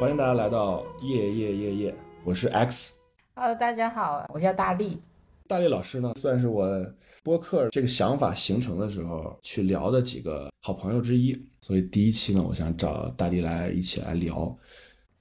[0.00, 1.94] 欢迎大家来到夜夜夜夜，
[2.24, 2.94] 我是 X。
[3.34, 4.98] Hello，大家好，我叫大力。
[5.46, 6.66] 大力老师呢，算是我
[7.22, 14.56] 播客这个想法形成的时候去聊的几个好朋友之一，所以第一期呢，我想找大力来一起来聊。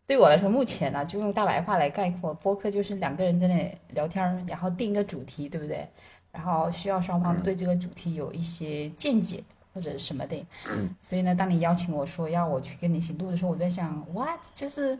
[0.07, 5.85] 对我来说，目前呢，就用大白话来概括，播客就是两个人在那里聊天儿，然后定一个主题，对不对？
[6.31, 10.45] 然后需要双方对这个主题有一些见解或者什么的。
[10.69, 10.89] 嗯。
[11.01, 14.39] 所以呢，当你邀请我说要我去跟你一起录的时候，我在想，what？
[14.53, 14.97] 就是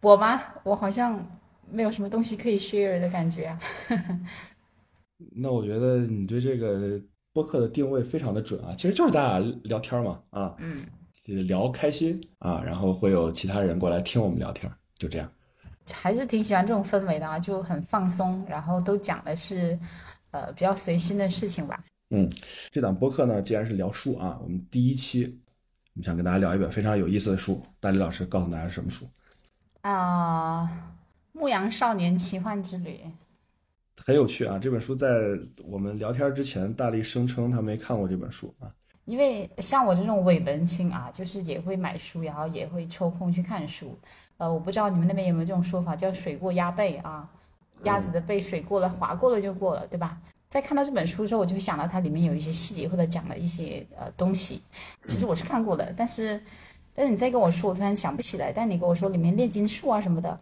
[0.00, 0.42] 我吗？
[0.62, 1.24] 我好像
[1.70, 3.58] 没有什么东西可以 share 的感觉啊。
[5.34, 7.00] 那我觉得你对这个
[7.32, 10.84] 播客的定位非常的准啊，其实就是咱俩聊天嘛，啊，嗯，
[11.24, 15.30] 就是聊开心啊，然后会有其他人过来听我们聊天，就这样。
[15.92, 19.78] 还是挺喜欢这种氛围的啊，就很放松，然后都讲的是
[20.32, 21.82] 呃比较随心的事情吧。
[22.14, 22.30] 嗯，
[22.70, 25.40] 这档播客呢，既然是聊书啊，我们第一期
[25.94, 27.62] 我们想跟大家聊一本非常有意思的书。
[27.80, 29.06] 大力老师告诉大家是什么书？
[29.80, 30.94] 啊，
[31.32, 33.00] 牧羊少年奇幻之旅。
[33.96, 34.58] 很有趣啊！
[34.58, 35.08] 这本书在
[35.64, 38.68] 我们聊天之前，大力声称他没看过这本书啊。
[39.06, 43.98] 因为像我这种伪文青啊，就是也会买书，然后也会抽空去看书。
[44.36, 47.26] 呃，我不知道你们那边有没有这种说法，叫“水过鸭背”啊，
[47.84, 50.20] 鸭子的背水过了，划过了就过了，对吧？
[50.52, 54.60] 在看到这本书之后，我就会想到它里面有一些细节或者讲了一些呃东西。
[55.06, 56.38] 其实我是看过的，但是
[56.94, 58.52] 但是你再跟我说，我突然想不起来。
[58.52, 60.38] 但你跟我说里面炼金术啊什么的，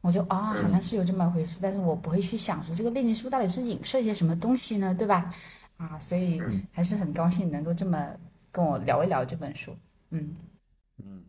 [0.00, 5.30] 我就啊好像是有这么一回事，但是我不会去想说这个炼金术到底是影射一些什么东西呢，对吧？
[5.76, 6.40] 啊，所以
[6.72, 8.10] 还是很高兴能够这么
[8.50, 9.76] 跟我聊一聊这本书。
[10.08, 10.34] 嗯
[11.04, 11.22] 嗯，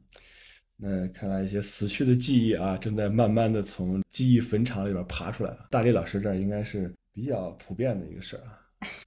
[0.77, 5.67] 那看来一些死去的记忆啊，正在慢慢的从记忆坟场里边爬出来了。
[5.70, 6.89] 大力老师这儿应该是
[7.20, 8.56] 比较普遍的一个事儿啊。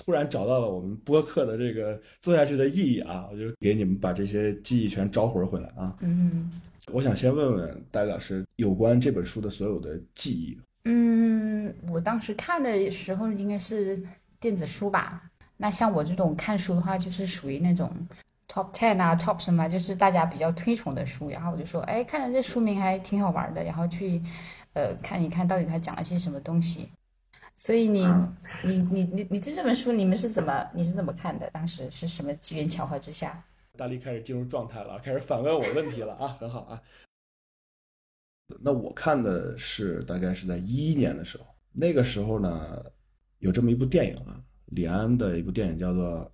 [0.04, 5.96] 突然找到了我们播客的这个做下去的意义啊，我就给你们把这些记忆全招回回来啊。
[6.00, 6.50] 嗯
[6.92, 10.58] 我想先问问大力老师有关这本书的所有的记忆。
[10.84, 14.02] 嗯，我当时看的时候应该是
[14.40, 15.22] 电子书吧。
[15.56, 17.88] 那像我这种看书的话，就是属于那种
[18.48, 21.30] top ten 啊，top 什么，就是大家比较推崇的书。
[21.30, 24.20] 然后我就说，哎，看了这书名还挺好玩的，然后去
[24.72, 26.88] 呃看一看到底它讲了些什么东西。
[27.62, 28.04] 所以你
[28.64, 31.48] 你你你你对这本书你们是怎么你是怎么看的？
[31.52, 33.40] 当时是什么机缘巧合之下？
[33.76, 36.82] 大力开始进入状态了，开始反问我问题了啊，很好啊。
[38.60, 42.84] 那我看的是大概是在一一年的时候，那个时候呢，
[43.38, 46.18] 有这么一部电影啊，李安的一部电影叫做《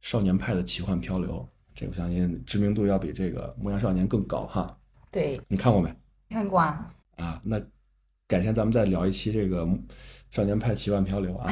[0.00, 1.32] 少年派的奇幻漂流》，
[1.74, 4.74] 这个我相信知名度要比这个《牧羊少年》更高哈。
[5.12, 5.94] 对，你看过没？
[6.30, 6.94] 看过啊。
[7.16, 7.60] 啊，那
[8.26, 9.66] 改天咱们再聊一期这个
[10.36, 11.50] 《少年派奇幻漂流》啊。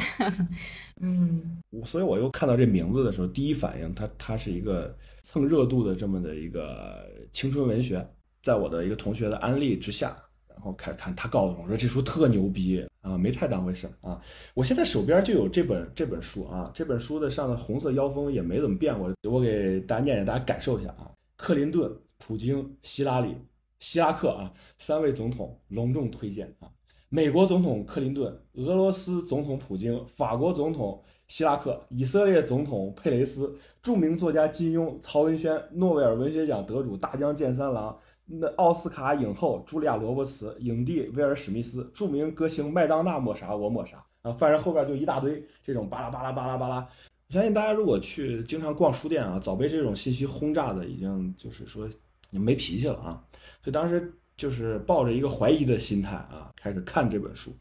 [1.01, 8.07] 嗯，所以我又看到这名字的时候，第一反应，它它是一个蹭热度的这么的一个青春文学，
[8.43, 10.15] 在我的一个同学的安利之下，
[10.47, 14.21] 然后开始看，他告诉我说这书特牛逼啊，没太当回事啊。
[14.53, 21.09] 我现在手边就有这本这本书啊，这本书的上的红色腰封也没怎么变过，我给大家念念，大家感受一下啊。
[21.37, 23.35] 克林顿、普京、希拉里、
[23.79, 26.69] 希拉克啊，三位总统隆重推荐啊。
[27.09, 37.95] 美国总统克林顿、俄罗斯总统普京、法国总统希拉克、以色列总统佩雷斯、著名作家金庸、曹文轩、诺贝尔文学奖得主大江健三郎、
[38.25, 46.77] 那奥斯卡影后茱莉亚·罗伯茨、影帝威尔·史密斯、著名歌星麦当娜抹啥我抹啥啊，反正后边就一大堆这种巴拉巴拉巴拉巴拉。
[46.77, 51.87] 我相信大家如果去经常逛书店啊，早被这种信息轰炸的已经就是说
[52.31, 53.23] 你没脾气了啊，
[53.63, 54.13] 所以当时。
[54.37, 57.55] 就是抱着一个怀疑的心态啊，开始看这本书，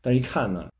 [0.00, 0.70] 但一看呢，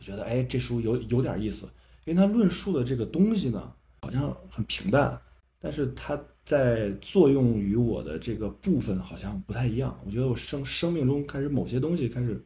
[0.00, 1.68] 觉得哎，这书有有点意思，
[2.04, 3.72] 因为它论述的这个东西呢，
[4.02, 5.20] 好像很平淡，
[5.58, 9.98] 但是它在作用于我的这个部分好像不太一样。
[10.06, 12.40] 我觉得我生生命中开始某些东西开始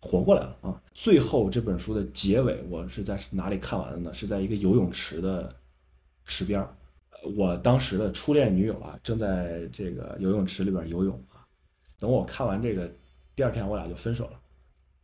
[0.00, 0.82] 活过来了啊。
[0.92, 4.12] 最后这本书的结尾，我是在哪里看完的呢？
[4.12, 5.54] 是在一个游泳池的
[6.26, 6.76] 池边儿，
[7.36, 11.18] 我当时的初恋女友啊，正在这个游泳池里边游泳。
[11.98, 12.90] 等我看完这个，
[13.34, 14.40] 第二天我俩就分手了。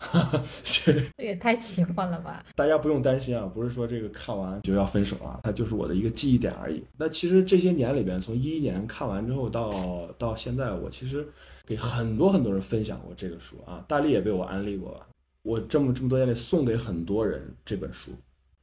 [0.64, 2.44] 这也太奇幻了吧！
[2.56, 6.82] 大家不用担心啊，不是说这个看完就要分手啊，它就是我的一个记忆点而已。
[6.96, 11.24] 那其实这些年里边，从一一年看完之后到到现在，我其实
[11.64, 15.00] 给很多很多人分享过这个书啊，大力也被我安利过。
[15.42, 18.10] 我这么这么多年里送给很多人这本书，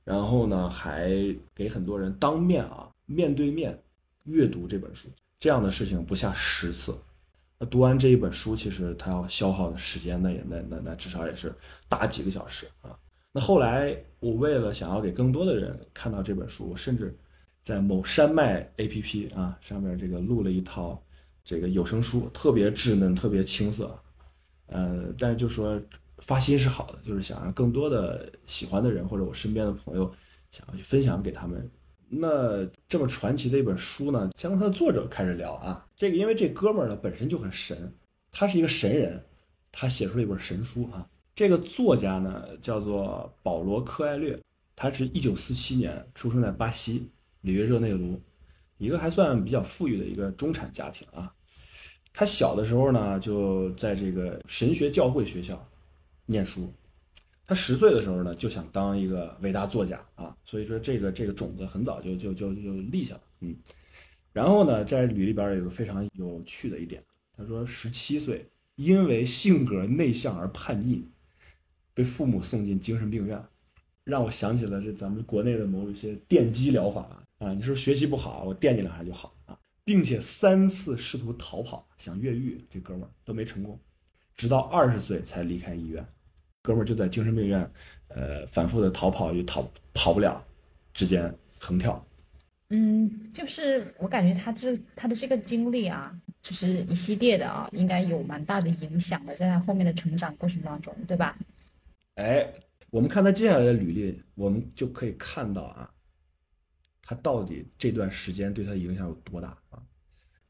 [0.03, 1.09] 然后呢还
[1.55, 3.81] 给很多人当面啊面对面
[4.25, 5.07] 阅读这本书，
[5.39, 6.93] 这样的事情不下十次。
[7.59, 11.53] 那读完这一本书，其实它要消耗的时间，那也那那那至少也是
[11.89, 12.97] 大几个小时啊。
[13.33, 17.13] 那后来我为了想要给更多的人看到这本书，我甚至
[17.61, 21.03] 在某山脉 APP 啊上面这个录了一套
[21.43, 23.93] 这个有声书，特别稚嫩，特别青涩，
[24.67, 25.79] 呃，但是就说
[26.19, 30.09] 发心是好的，就是想让更多的喜欢的人或者我身边的朋友
[30.49, 31.69] 想要去分享给他们。
[32.11, 35.85] 那这么传奇的一本书呢，先从它的作者开始聊啊。
[35.95, 37.93] 这个因为这哥们儿呢本身就很神，
[38.31, 39.23] 他是一个神人，
[39.71, 41.07] 他写出了一本神书啊。
[41.35, 44.37] 这个作家呢叫做保罗·科艾略，
[44.75, 47.09] 他是一九四七年出生在巴西
[47.41, 48.19] 里约热内卢，
[48.77, 51.31] 一个还算比较富裕的一个中产家庭啊。
[52.11, 55.63] 他小的时候呢就在这个神学教会学校
[56.25, 56.73] 念书。
[57.49, 63.55] 他十岁的时候呢，就想当一个伟大作家啊，所以说这个这个种子很早就就就就立下了，嗯。
[64.31, 67.03] 然后呢，在履历边有个非常有趣的一点，
[67.35, 71.03] 他说十七岁因为性格内向而叛逆，
[71.95, 73.43] 被父母送进精神病院，
[74.03, 77.09] 让我想起了这咱们国内的某一些电击疗法
[77.39, 83.79] 啊，你说学习不好，我电你两下就好啊，并且三次试图逃跑想越狱，这哥们儿都没成功，
[84.35, 86.05] 直到二十岁才离开医院。
[86.61, 87.71] 哥们儿就在精神病院，
[88.09, 90.43] 呃，反复的逃跑又逃跑不了，
[90.93, 92.05] 之间横跳。
[92.69, 101.35] 嗯，就是我感觉他这他的这个经历啊，就是一系列的啊，应该有蛮大的影响的，在他后面的成长过程当中，对吧？
[102.15, 102.47] 哎，
[102.91, 105.89] 我们看他接下来的履历，我们就可以看到啊，
[107.01, 109.81] 他到底这段时间对他的影响有多大啊？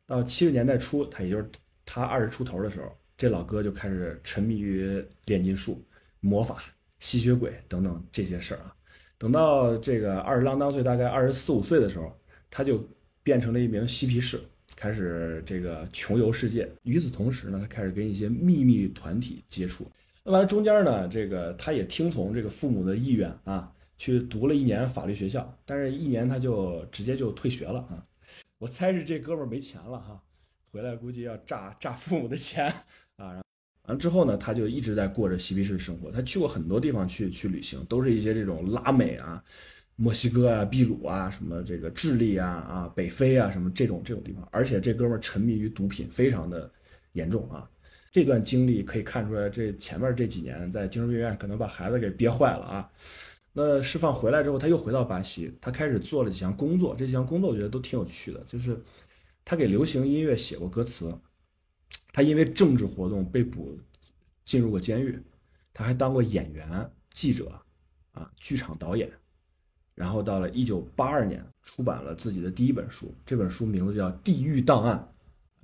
[0.05, 1.49] 到七十年代初，他也就是
[1.85, 5.81] 他二十出头的时候，这老哥就开始沉迷于炼金术。
[6.19, 6.63] 魔法、
[6.99, 8.75] 吸血鬼等等这些事儿啊，
[9.17, 12.13] 等到这个二十郎当岁，大概二十四五岁的时候，
[12.49, 12.85] 他就
[13.23, 14.39] 变成了一名嬉皮士，
[14.75, 16.69] 开始这个穷游世界。
[16.83, 19.85] 与此同时呢，他开始跟一些秘密团体接触。
[20.23, 28.05] 那完了中间呢，这个他也听从这个父母的意愿啊，去读了一年法律学校，但是一年他就直接就退学了啊。
[28.57, 30.21] 我猜是这哥们儿没钱了哈，
[30.71, 32.73] 回来估计要诈诈父母的钱
[33.15, 33.41] 啊。
[33.89, 36.11] 完之后呢，他就一直在过着嬉皮士生活。
[36.11, 39.43] 他去过很多地方去去旅行，都是一些这种拉美啊、
[39.95, 44.47] 墨西哥啊、秘鲁啊、什么这个智利啊、啊北非啊什么这种这种地方。
[44.51, 46.71] 而且这哥们沉迷于毒品，非常的
[47.13, 47.67] 严重啊。
[48.11, 52.89] 这段经历可以看出来，这前面这几年在精神病院可能把孩子给憋坏了啊。
[53.51, 56.95] 那释放回来之后，他又回到巴西，他开始做了几项工作。
[56.95, 58.79] 这几项工作我觉得都挺有趣的，就是
[59.43, 61.11] 他给流行音乐写过歌词。
[62.19, 63.79] 他因为政治活动被捕，
[64.43, 65.17] 进入过监狱。
[65.73, 67.49] 他还当过演员、记者，
[68.11, 69.09] 啊，剧场导演。
[69.95, 73.15] 然后到了一九八二年，出版了自己的第一本书。
[73.25, 74.97] 这本书名字叫《地狱档案》。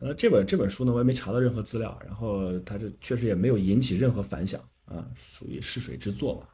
[0.06, 2.00] 呃，这本这本书呢，我也没查到任何资料。
[2.06, 6.48] 然后他这确实也没有引起任何反响啊，属于试水之作吧。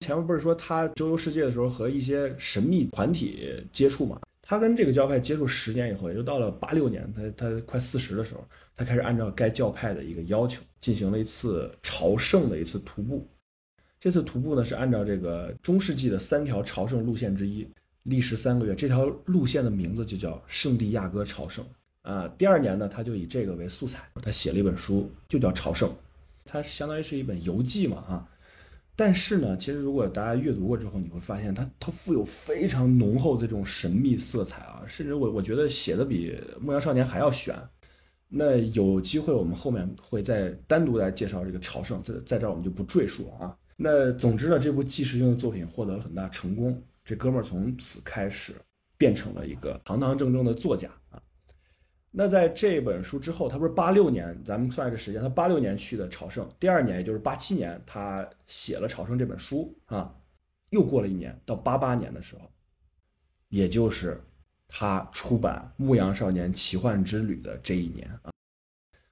[0.00, 4.18] 前面不是说他周游世界的时候和一些神秘团体接触嘛？
[4.46, 8.46] 他跟这个教派接触十年以后，也就到了八六年，他他快四十的时候，
[8.76, 13.26] 他开始按照该教派的一个要求，进行了一次朝圣的一次徒步。
[13.98, 17.66] 这次徒步呢，是按照这个中世纪的三条朝圣路线之一，
[18.02, 18.74] 历时三个月。
[18.74, 21.64] 这条路线的名字就叫圣地亚哥朝圣。
[22.02, 25.88] 啊，第二年呢，他就以这个为素材，他写了一本书，就叫《朝圣》，
[26.44, 28.28] 它相当于是一本游记嘛，哈。
[28.96, 37.54] 但是呢，其实如果大家阅读过之后，你会发现它它富有非常浓厚的这种神秘色彩啊，甚至我我觉得写的比《牧羊少年》还要悬。
[38.28, 43.56] 那有机会我们后面会再单独来介绍这个朝圣，在在这儿我们就不赘述了啊。
[43.76, 48.52] 那总之呢，这部纪实性的作品获得了很大成功，这哥们儿从此开始
[48.96, 50.88] 变成了一个堂堂正正的作家。
[52.16, 60.14] 那在这本书之后，他不是八六年，咱们算一个时间，他八六年去的朝圣，第二年也就是八七年，他写了《朝圣》这本书啊，
[60.70, 62.48] 又过了一年，到八八年的时候，
[63.48, 64.22] 也就是
[64.68, 68.30] 他出版《牧羊少年奇幻之旅》的这一年啊，《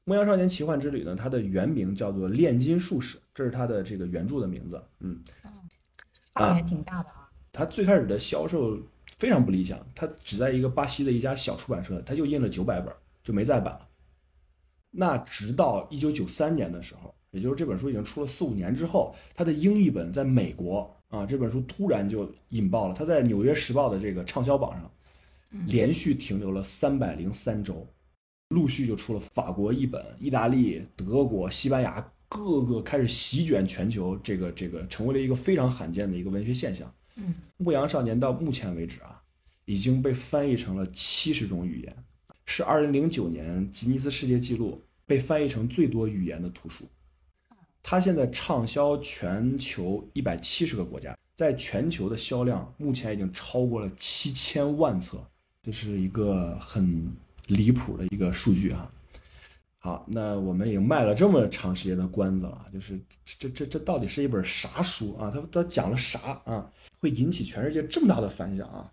[0.04, 5.20] 牧羊少年奇幻之旅》呢，它的原名叫做《炼金术士》，这是他的这个原著的名字，嗯，
[6.34, 8.78] 啊，还挺大的啊，他最开始的销售。
[9.22, 13.88] 非常不理想，他只在一个巴西的一家小出版社，他就印了九百本，就没再版了。
[14.90, 24.90] 那直到一九九三年的时候，也就是这本书已经出了四五年之后，他的英译本在美国啊，这本书突然就引爆了，他在《纽约时报》的这个畅销榜上
[25.66, 27.86] 连续停留了三百零三周，
[28.48, 36.92] 陆续就出了法国译本、意大利、德国、西班牙，各个开始席卷全球，这个这个成为了一个非常罕见的一个文学现象。
[37.56, 39.22] 牧羊少年到目前为止啊，
[39.64, 41.96] 已经被翻译成了七十种语言，
[42.46, 46.84] 是二零零九年吉尼斯世界纪录被翻译成最多语言的图书。
[47.82, 55.18] 它现在畅销全球一百七十个国家，在全球的销量目前已经超过了七千万册，
[55.62, 57.12] 这是一个很
[57.48, 58.90] 离谱的一个数据啊。
[59.78, 65.28] 好，那我们已经卖了这么长时间的关子了，就是这这这到底是一本啥书啊？
[65.34, 66.70] 它它讲了啥啊？
[67.02, 68.88] 会引起全世界这么大的反响啊？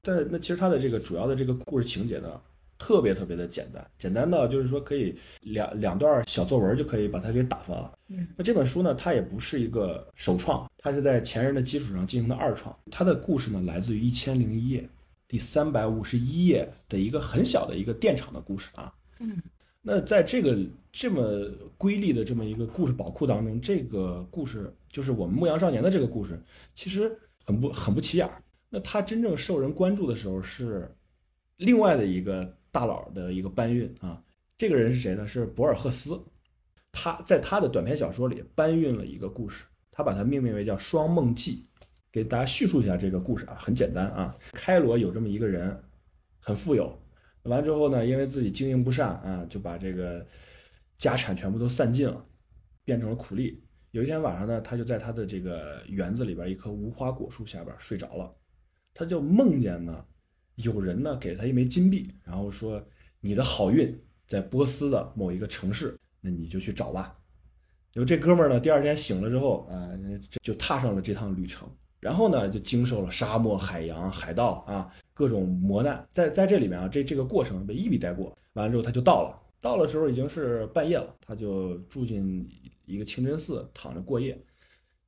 [0.00, 2.40] 但那其实它的这个主要的这个故事情节呢，
[2.78, 7.98] 特别特别的简单，简单到就是说可以两两段小作文就可以把它给打发了。
[8.06, 12.74] 嗯，那这本书呢，它也不是一个首创，它是在前人的基础上进行的二创。
[12.92, 14.80] 它的故事呢，来自于《一千零一夜》
[15.26, 18.94] 第三百五十一页的一个很小的一个电厂的故事啊。
[19.18, 19.36] 嗯。
[19.80, 20.58] 那在这个
[20.92, 26.38] 这么瑰丽的这么一个故事宝库当中，这个故事就是我们牧羊少年的这个故事，
[26.74, 27.16] 其实
[27.48, 28.42] 很不很不起眼儿。
[28.68, 30.94] 那他真正受人关注的时候是
[31.56, 34.22] 另外的一个大佬的一个搬运啊。
[34.58, 35.26] 这个人是谁呢？
[35.26, 36.22] 是博尔赫斯。
[36.92, 41.66] 他在他的短篇小说里搬运了一个故事，他把它命名为叫《双梦记》。
[42.12, 44.36] 给大家叙述一下这个故事啊，很简单啊。
[44.52, 45.82] 开罗有这么一个人，
[46.40, 46.98] 很富有。
[47.44, 50.26] 完之后呢，因为自己经营不善啊，就把这个
[50.96, 52.22] 家产全部都散尽了，
[52.84, 53.62] 变成了苦力。
[53.98, 58.32] 有一天晚上呢，他就在他的这个园子里边一棵无花果树下边睡着了，
[58.94, 60.04] 他就梦见呢，
[60.54, 62.80] 有人呢给他一枚金币，然后说
[63.20, 67.18] 你的好运在波斯的某一个城市，那你就去找吧。
[67.94, 69.90] 有这哥们呢，第二天醒了之后啊，
[70.44, 71.68] 就踏上了这趟旅程。
[71.98, 78.32] 然后呢，就经受了沙漠、海洋、海盗啊各种磨难，在在这里面啊，这这个过程被一笔带过。
[78.52, 82.48] 完了之后，他就到了，到了时候已经是半夜了，他就住进
[82.84, 84.38] 一个清真寺躺着过夜。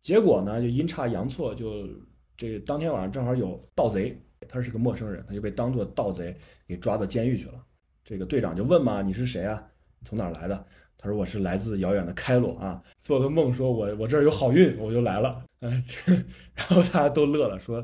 [0.01, 1.89] 结果呢，就阴差阳错，就
[2.37, 7.65] 这当天晚上正好有盗贼，他是个陌生人，他就被当做盗贼给抓到监狱去了。
[8.03, 9.63] 这个队长就问嘛：“你是谁啊？
[10.05, 10.67] 从哪儿来的？”
[10.97, 15.85] 他说：“我是来自遥远的开罗啊，做个梦说我我这儿有好运，我就来了。”嗯，
[16.55, 17.81] 然后大家都乐了，说：“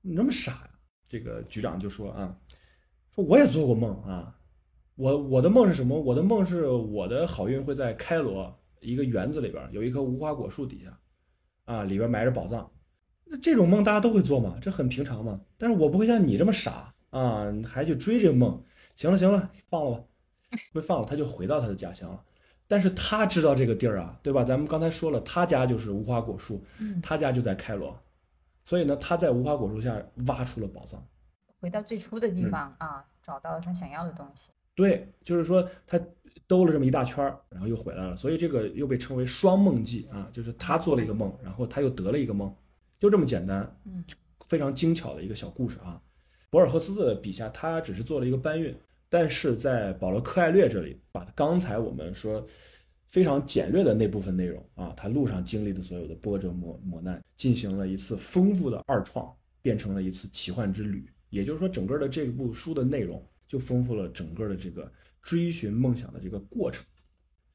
[0.00, 0.70] 你那么傻呀？”
[1.08, 2.36] 这个局长就说：“啊，
[3.14, 4.35] 说我也做过梦啊，
[4.96, 5.98] 我我的梦是什么？
[6.00, 10.98] 我的梦是我的好运会在开罗一个园子里边有一棵无花果树底下，
[11.64, 12.70] 啊，里边埋着宝藏。
[13.24, 15.40] 那这种梦大家都会做嘛，这很平常嘛。
[15.58, 18.62] 但是我不会像你这么傻啊，还去追这个梦。
[18.96, 20.04] 行了行了，放了吧，
[20.72, 22.22] 被放了，他就回到他的家乡了。”
[22.68, 24.42] 但是他知道这个地儿啊，对吧？
[24.42, 26.64] 咱们刚才说了，他家就是无花果树，
[27.02, 27.96] 他家就在开罗，
[28.64, 31.06] 所以呢，他在无花果树下挖出了宝藏，
[31.60, 34.48] 回到最初的地方啊，找到了他想要的东西。
[34.76, 36.00] 对，就是说他
[36.46, 42.54] 兜了这么一大圈儿，然后又回来了，所以这个又被称为双梦记啊，就是他做了一个梦，然后他又得了一个梦，
[43.00, 44.04] 就这么简单，嗯，
[44.46, 46.00] 非常精巧的一个小故事啊。
[46.50, 48.72] 博尔赫斯的笔下，他只是做了一个搬运。
[49.08, 52.44] 但是在保罗·柯艾略这里，把刚才我们说
[53.06, 61.08] 非常简略的那部分内容啊，他路上经历的所有的波折磨磨难，进行了一次丰富的二创，变成了一次奇幻之旅。
[61.30, 64.90] 也就是说，整个的这部书的内容就丰富了整个的这个
[65.22, 66.84] 追寻梦想的这个过程。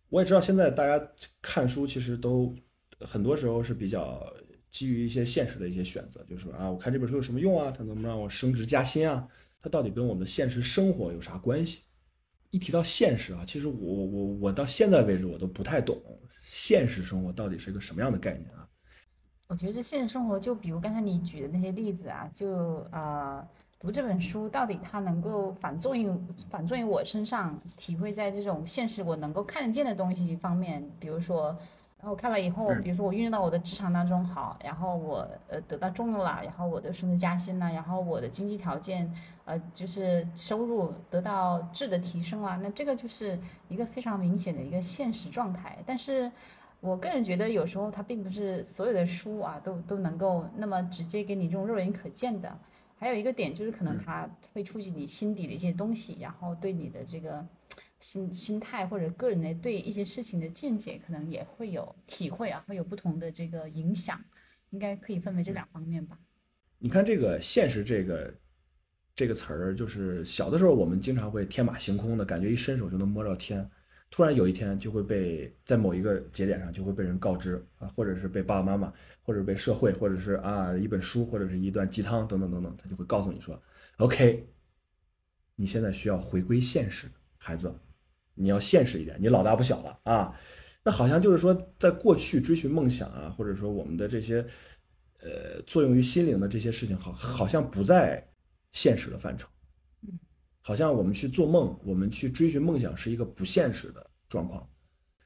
[0.10, 1.06] 我也知道现在大家
[1.42, 2.54] 看书其实都
[3.00, 4.26] 很多时候是比较
[4.70, 7.74] 基于一些现实的一些选择，就是说啊，我看这本书有什么用啊？
[7.76, 9.28] 它能不能让我升职加薪啊？
[9.62, 11.82] 它到底跟我们的现实生活有啥关系？
[12.50, 16.02] 一提到现实啊，其实我我我到现在为止我都不太懂
[16.42, 18.68] 现实生活到底是一个什么样的概念啊。
[19.48, 23.48] 我觉得现实生活就比如刚才你举的那些例子啊，就啊
[23.82, 31.58] 读这本书到底它能够反作用反作用我身上，体会在这种现实我能够看得见的东西方面，比如说。
[32.04, 39.08] 然后看了以后，比如说我运用到我的职场当中好，然后我呃得到重用了，然后我的升职加薪了，然后我的经济条件
[39.46, 45.78] 呃就是收入得到质的提升了，那这个就是一个非常明显的一个现实状态。
[45.86, 46.32] 但是
[46.80, 52.52] 我个人觉得有时候它并不是所有的书啊都都能够那么直接给你这种肉眼可见的。
[53.02, 57.46] 还有一个点就是可能它会触及你心底的一些东西，然后对你的这个。
[58.00, 64.20] 心心态或者个人的对一些事情的见解，可能也会有体会啊，会有不同的这个影响，
[64.72, 66.18] 应该可以分为这两方面吧。
[66.80, 68.34] 你看这个“现实”这个
[69.14, 73.70] 这个词儿，就是小的时候我们经常会天马行空的感觉，一伸手就能摸着天，
[74.12, 83.60] 突然有一天就会被在某一个节点上就会被人告知啊，或者是被爸爸妈妈，或者被社会，或者是啊一本书，或者是一段鸡汤等等等等，他就会告诉你说
[83.98, 84.48] ：“OK，
[85.56, 87.74] 你现在需要回归现实，孩子。”
[88.34, 90.34] 你要现实一点，你老大不小了啊，
[90.84, 94.44] 那好像就是说，在过去追寻梦想啊，或者说我们的这些，
[95.20, 98.26] 呃，作用于心灵的这些事情，好，好像不在
[98.72, 99.50] 现实的范畴，
[100.62, 104.68] 好像我们去做梦，我们去追寻梦想是一个不现实的状况。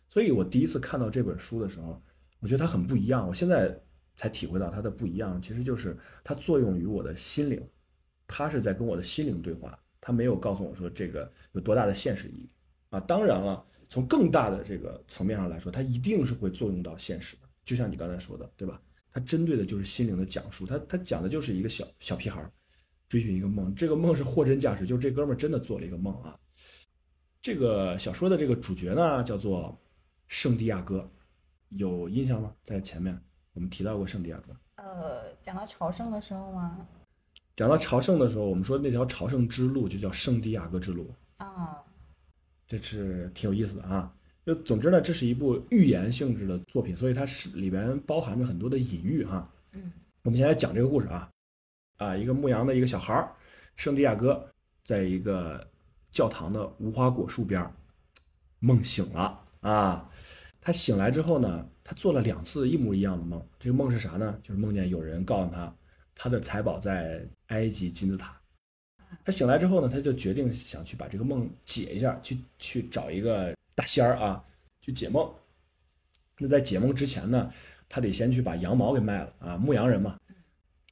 [0.10, 2.01] 所以我第一次看到这本书的时候，
[2.39, 3.27] 我觉得它很不一样。
[3.27, 3.77] 我现在
[4.15, 7.62] 才体会到它的不一样，其实就是它作用于我的心灵，
[8.27, 9.77] 它是在跟我的心灵对话。
[10.00, 12.50] 他没有告诉我说这个有多大的现实意义
[12.92, 13.00] 啊。
[13.00, 17.42] 当然了，从更大的这个层面上来说，它一定是会作用到现实的。
[17.65, 18.80] 就像你刚才说的，对吧？
[19.12, 22.51] 它针对的就是心灵的讲述，它它讲的就是一个小小屁孩儿
[23.08, 26.38] 追寻一个梦，这个梦是货真价实，就是这哥们儿真的做了一个梦啊。
[27.42, 29.78] 这个小说的这个主角呢，叫做
[30.28, 31.10] 圣地亚哥，
[31.70, 32.52] 有印象吗？
[32.64, 33.20] 在前面
[33.54, 34.56] 我们提到过圣地亚哥。
[34.84, 36.88] 呃，讲到朝圣的时候吗？
[37.56, 41.78] 讲到朝圣的时候，我们说那条朝圣之路就叫圣地亚哥之路，啊，
[42.68, 44.14] 这是挺有意思的啊。
[44.46, 49.50] 就总之呢，这是一部寓言性质的作品，所以它是里边包含着很多的隐喻哈。
[49.72, 49.92] 嗯，
[50.24, 51.32] 我们先来讲这个故事啊，
[51.98, 53.32] 啊，一个牧羊的一个小孩儿，
[53.75, 54.50] 圣地亚哥，
[54.84, 55.66] 在一个
[56.12, 57.72] 教堂的无花果树边儿
[58.60, 60.10] 梦醒了啊。
[60.60, 63.46] 他醒来之后呢，他做了两次一模一样的梦。
[63.60, 64.38] 这个梦是啥呢？
[64.42, 65.74] 就是梦见有人告诉他，
[66.16, 68.36] 他的财宝在埃及金字塔。
[69.24, 74.44] 他醒来之后呢，他就决定想去把这个梦解一下，去去找一个大仙儿啊，
[74.82, 75.32] 去解梦。
[76.40, 77.54] 那在解梦之前呢，
[77.88, 80.20] 他得先去把羊毛给卖了啊，牧羊人嘛，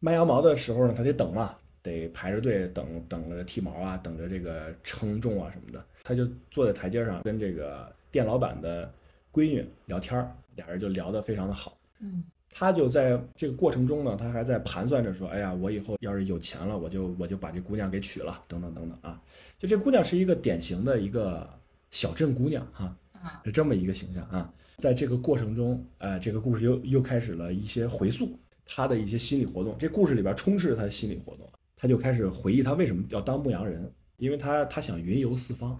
[0.04, 5.82] 卖羊毛的时候呢，他得等嘛，得排着队等，等着剃毛啊，等着这个称重啊什么的。
[6.04, 8.92] 他就坐在台阶上跟这个店老板的
[9.32, 11.78] 闺女聊天儿，俩人就聊得非常的好。
[12.02, 12.22] 嗯
[12.56, 19.20] 他就在这个过程中呢，他还在盘算着说：“哎呀，我以后要是有钱了，我就我就把这姑娘给娶了，等等等等啊。”
[19.58, 21.50] 就这姑娘是一个典型的一个
[21.92, 24.54] 小镇姑娘哈、啊，是这么一个形象啊。
[24.78, 29.78] 在这个过程中，呃，这个故事又又开始了一些回溯她的一些心理活动。
[29.78, 35.80] 这故事里边充斥着他的心理活动，他就开始回忆他为什么要当牧羊人，因为他他想云游四方，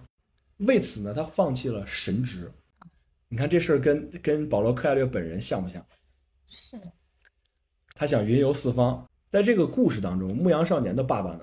[0.58, 2.50] 为此呢，他放弃了神职。
[3.28, 5.84] 你看这事儿跟跟保罗·克艾略本人像不像？
[6.46, 6.78] 是，
[7.94, 9.04] 他想云游四方。
[9.30, 11.42] 在这个故事当中，牧羊少年的爸爸呢，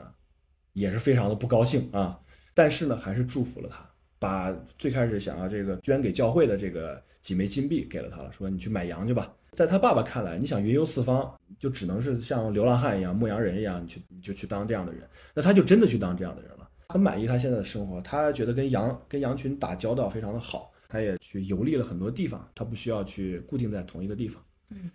[0.71, 2.17] 也是非常的不高兴啊，
[2.54, 9.34] 但是呢，还是祝福了他，把最开始想要这个捐给教会的这个几枚金币给了他了，说你去买羊去吧。
[9.51, 15.07] 在他爸爸看来，你想云游四方，就只能是像流浪汉一样、牧羊人一样，你去你就去当这样的人。
[15.33, 24.41] 那他就真的去当这样的人了，很满意他现在的生活，他觉得跟羊跟羊群打交道非常的好，他也去游历了很多地方，他不需要去固定在同一个地方。
[24.69, 24.89] 嗯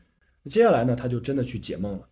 [0.49, 2.09] 接下来呢，他就真的去解梦了。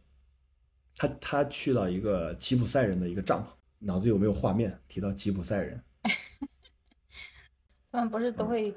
[0.96, 3.46] 他他去到一个吉普赛人的一个帐篷，
[3.78, 4.76] 脑子有没有画面？
[4.88, 5.80] 提到吉普赛人，
[7.90, 8.74] 他们不是都会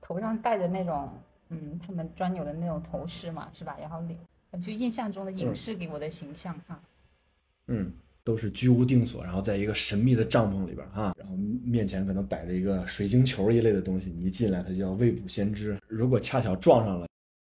[0.00, 1.12] 头上戴着那种，
[1.50, 3.76] 嗯，他们专有的那种头饰嘛，是吧？
[3.80, 4.18] 然后脸，
[4.60, 6.80] 就印象中的影视给我的形象啊，
[7.66, 7.92] 嗯，
[8.24, 15.78] 都是居无定所，然后在一个神秘的帐篷里边啊，然后面前可能摆着一个水晶球一类的东西，你一进来他就要未卜先知。
[15.88, 17.06] 如果恰巧撞上了，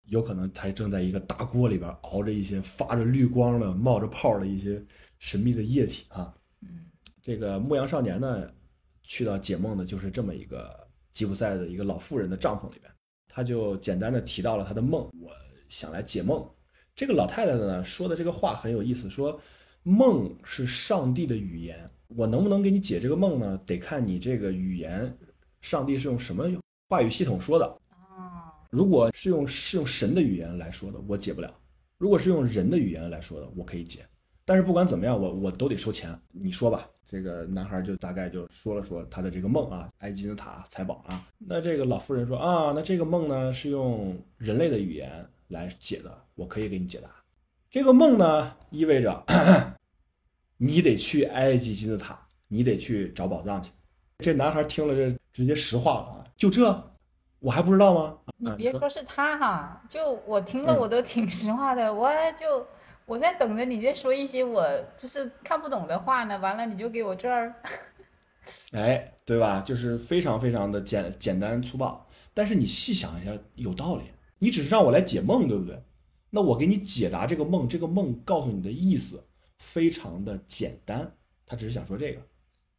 [0.07, 4.83] 有可能他正在一个大锅里边熬着一些发着绿光的、冒着泡的一些
[5.19, 6.33] 神秘的液体啊。
[6.61, 6.85] 嗯
[7.21, 8.49] 这个牧羊少年呢，
[9.03, 12.91] 去到解梦的就是这么一个吉普赛的一个老妇人的帐篷里边，
[13.34, 15.32] 他就简单的提到了他的梦，我
[15.70, 16.46] 想来解梦。
[16.94, 19.39] 这个老太太呢说的这个话很有意思，说
[19.84, 23.58] 梦是上帝的语言，我能不能给你解这个梦呢？
[23.65, 25.17] 得看你这个语言，
[25.62, 26.46] 上帝是用什么
[26.89, 27.65] 话语系统说的。
[27.89, 31.50] 啊，如果是用是用神的语言来说的，我解不了；
[31.98, 34.06] 如果是用人的语言来说的，我可以解。
[34.45, 36.17] 但是不管怎么样，我我都得收钱。
[36.32, 41.23] 你说吧，这个男孩就大概就说了说他的这个梦啊，埃及金字塔财宝啊。
[41.38, 47.10] 那这个老妇人说啊，那这个梦呢是用人类的语言来解的，我可以给你解答。
[47.69, 49.23] 这个梦呢意味着
[50.58, 53.71] 你得去埃及金字塔，你得去找宝藏去。
[54.19, 56.84] 这男孩听了这直接石化了啊，就这，
[57.39, 58.17] 我还不知道吗？
[58.38, 62.65] 你别说是他哈，就我听了嗯我都挺实话的，我就
[63.05, 67.53] 我在等着你再说一些我就是看不懂的话呢，完了你就给我这儿，
[68.73, 69.61] 哎，对吧？
[69.61, 74.03] 就是非常非常的简简单粗暴，但是你细想一下，有道理。
[74.39, 75.81] 你只是让我来解梦，对不对？
[76.29, 79.23] 那我给你解答这个梦，这个梦告诉你的意思
[79.59, 81.11] 非常的简单，
[81.45, 82.21] 他只是想说这个。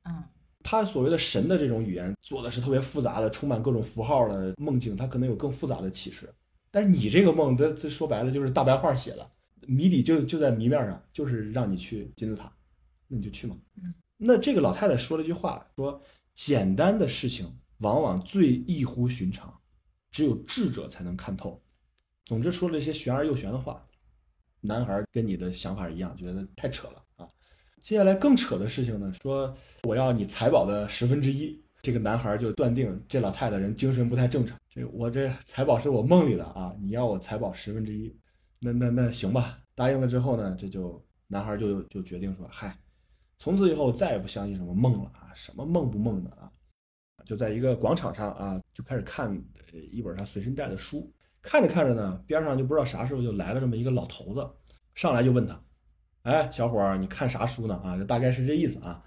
[0.04, 0.24] 嗯
[0.64, 6.32] 他所谓的神的这种语言做的是特别复杂的，充满各种符号的梦境，他可能有更复杂的启示。
[6.70, 9.28] 但是你这个梦，这这说白了就是大白话写的，
[9.66, 12.52] 谜底就就在谜面上，就是让你去金字塔，
[13.08, 13.56] 那你就去嘛。
[13.82, 13.94] 嗯
[14.24, 16.00] 那这个老太太说了一句话，说
[16.34, 17.46] 简单的事情
[17.78, 19.52] 往往最异乎寻常，
[20.10, 21.60] 只有智者才能看透。
[22.24, 23.84] 总之说了一些玄而又玄的话。
[24.64, 27.28] 男孩跟你的想法一样，觉得太扯了啊。
[27.80, 31.60] 接下来更扯的事情呢，说我要你财宝的十分之一。
[31.82, 34.56] 这个男孩就断定这老太太人精神不太正常。
[34.70, 38.16] 这我这财宝是我梦里的啊，你要我财宝十分之一，
[38.62, 39.58] 那那那行吧。
[39.74, 42.78] 答应了之后呢，这就男孩就就决定说，嗨，
[43.38, 46.52] 从此以后再也不相信什么梦了啊，什么梦不梦的啊，
[47.24, 49.28] 就在一个广场上啊，就开始看
[49.72, 54.48] 呃一本他随身带的书，看着看着呢，边上就不知道啥时候就来了这么一个老头子，
[54.94, 55.60] 上来就问他，
[56.22, 57.74] 哎，小伙儿，你看啥书呢？
[57.82, 59.02] 啊，就大概是这意思啊。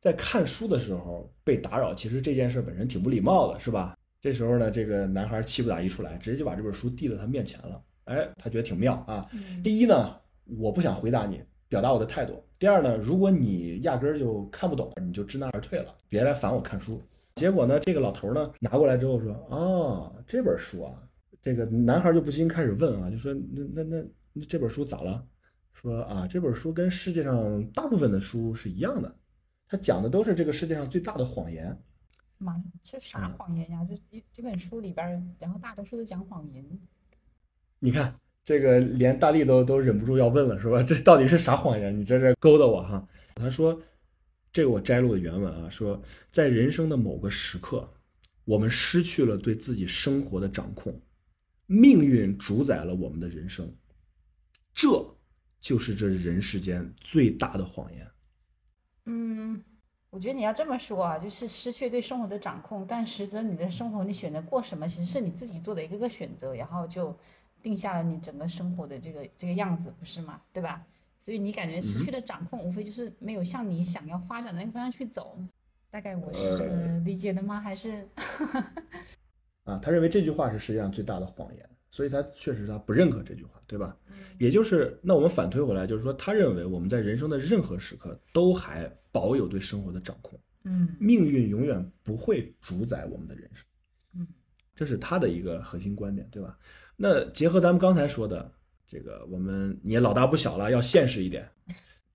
[0.00, 3.98] 在看书的时候被打扰，其实这件事本身挺不礼貌的，是吧？
[4.20, 7.82] 这时候呢，这个男孩气不打一处来，直接就把这本书递到他面前了。
[8.08, 9.28] 哎，他觉得挺妙啊。
[9.32, 12.42] 嗯第一呢，我不想回答你，表达我的态度。
[12.58, 17.00] 第二呢，如果你压根儿就看不懂，你就知难而退了，别来烦我看书。
[17.36, 20.92] 结果呢，这个老头呢拿过来之后说：“哦，这本书啊。”
[21.40, 25.24] 这个男孩就不禁开始问啊，就说：“那那那那这本书咋了？”
[25.72, 29.14] 说啊，这本书跟世界上大部分的书是一样的，
[29.68, 31.80] 它讲的都是这个世界上最大的谎言。
[32.38, 33.84] 妈呀，这啥嗯谎言呀？
[33.88, 36.64] 这一这本书里边儿，然后大多数都讲谎言。
[37.78, 38.14] 你看
[38.44, 40.82] 这个，连大力都都忍不住要问了，是吧？
[40.82, 41.98] 这到底是啥谎言？
[41.98, 43.06] 你这这勾搭我哈？
[43.34, 43.80] 他说，
[44.52, 47.88] 这个我摘录的原文啊，说在人生的某个时刻，
[48.44, 51.00] 我们失去了对自己生活的掌控，
[51.66, 53.72] 命运主宰了我们的人生，
[54.74, 54.88] 这
[55.60, 58.06] 就是这人世间最大的谎言。
[59.04, 59.62] 嗯，
[60.10, 67.16] 我觉得你要这么说啊，就是失去对生活的掌控，但实则你的生活你选择过什么，其实是你自己做的一个个选择，然后就
[67.62, 70.40] 定下了你整个生活的这个这个样子，不是吗？
[70.52, 70.84] 对吧？
[71.18, 75.36] 所以你感觉失去了掌控，无非就是没有向你想要发展的那个方向去走。
[75.90, 77.60] 大概我是这么理解的吗？
[77.60, 78.06] 还是
[79.64, 83.96] 啊，他认为这句话是世界上最大的谎言，所以他确实他不认可这句话，对吧？
[84.38, 93.66] 也就是，那我们反推回来，就是说，他认为我们在人生的任何时刻都还保有对生活的掌控，嗯命运永远不会主宰我们的人生，
[94.14, 94.26] 嗯
[94.76, 96.56] 这是他的一个核心观点，对吧？
[97.00, 98.50] 那结合咱们刚才说的
[98.88, 101.48] 这个，我们你也老大不小了，要现实一点，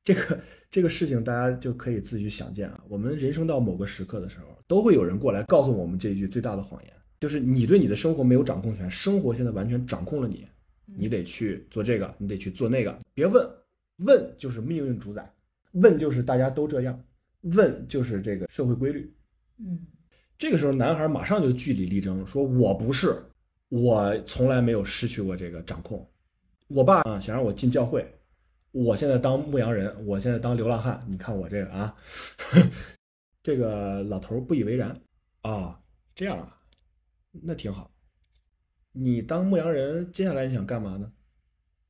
[0.03, 2.83] 这个这个事情大家就可以自己去想见啊。
[2.89, 10.45] 我们人生到某个时刻的时候，都会有人过来告诉我们这一句最大的谎言，就是你对你的生活没有掌控权，生活现在完全掌控了你，
[10.85, 13.49] 你得去做这个，你得去做那个，别问，
[13.99, 15.33] 问就是命运主宰，
[15.71, 17.01] 问就是大家都这样，
[17.43, 19.09] 问就是这个社会规律。
[19.59, 19.79] 嗯
[20.37, 23.15] 这个时候，男孩马上就据理力争，说我不是，
[23.73, 26.07] 我从来没有失去过这个掌控。
[26.67, 28.05] 我爸啊想让我进教会，
[28.71, 31.95] 我现在当牧羊人，我现在当流浪汉，你看我这个啊，
[33.41, 34.95] 这个老头不以为然
[35.41, 35.81] 啊，
[36.13, 36.55] 这样啊，
[37.31, 37.89] 那挺好。
[38.91, 41.11] 你当牧羊人，接下来你想干嘛呢？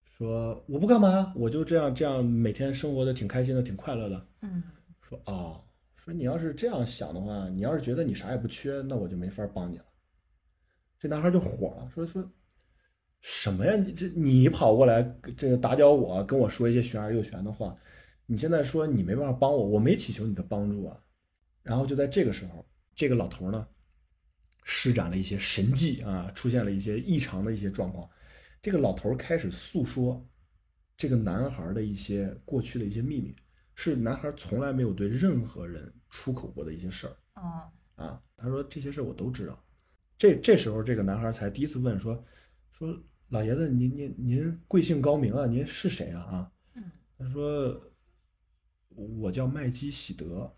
[0.05, 4.25] 说我不干嘛，我就这样这样每天生活的挺开心的，挺快乐的。
[4.39, 4.63] 嗯
[5.01, 5.61] 说哦，
[5.95, 9.83] 说你要是这样想的话，你要是觉得你啥也不缺，那我就没法帮你了。
[11.03, 12.31] 这男孩就火了，说说
[13.19, 13.75] 什么呀？
[13.75, 15.03] 你这你跑过来
[15.35, 17.75] 这个打搅我，跟我说一些玄而又玄的话，
[18.25, 20.97] 你现在说你没办法帮我，我没祈求你的帮助啊。
[21.61, 23.67] 然后就在这个时候，这个老头呢，
[24.63, 28.09] 施展了一些神迹啊，出现了一些异常的一些状况。
[28.61, 30.25] 这个老头开始诉说
[30.95, 33.35] 这个男孩的一些过去的一些秘密。
[33.75, 38.21] 是男孩从来没有对任何人出口过的一些事儿啊啊。
[38.37, 39.61] 他说这些事儿我都知道。
[40.17, 42.23] 这这时候这个男孩才第一次问说
[42.71, 42.97] 说
[43.29, 45.45] 老爷子您您您贵姓高明啊？
[45.45, 46.21] 您是谁啊？
[46.21, 46.51] 啊？
[46.75, 46.83] 嗯
[47.17, 47.81] 他说
[48.89, 50.51] 我叫麦基喜德，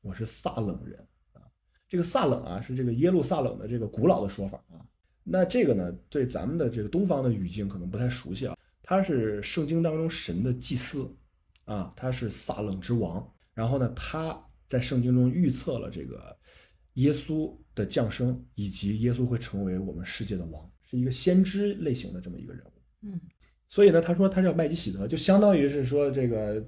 [0.00, 0.98] 我是撒冷人
[1.32, 1.42] 啊。
[1.88, 4.84] 这个撒冷啊是这个耶路撒冷的这个古老的说法啊。
[5.24, 8.56] 那这个呢对咱们的这个东方的语境可能不太熟悉啊。
[8.82, 11.14] 他是圣经当中神的祭司。
[11.64, 16.34] 啊，他是撒冷之王，然后呢，他在圣经中预测了这个
[16.98, 22.72] 耶稣的降生，以及耶稣会成为我们世界的王，是一个先知类型的这么一个人物。
[23.02, 23.20] 嗯。
[23.68, 26.64] 所以呢，他说他叫麦基喜德，就相当于是说这个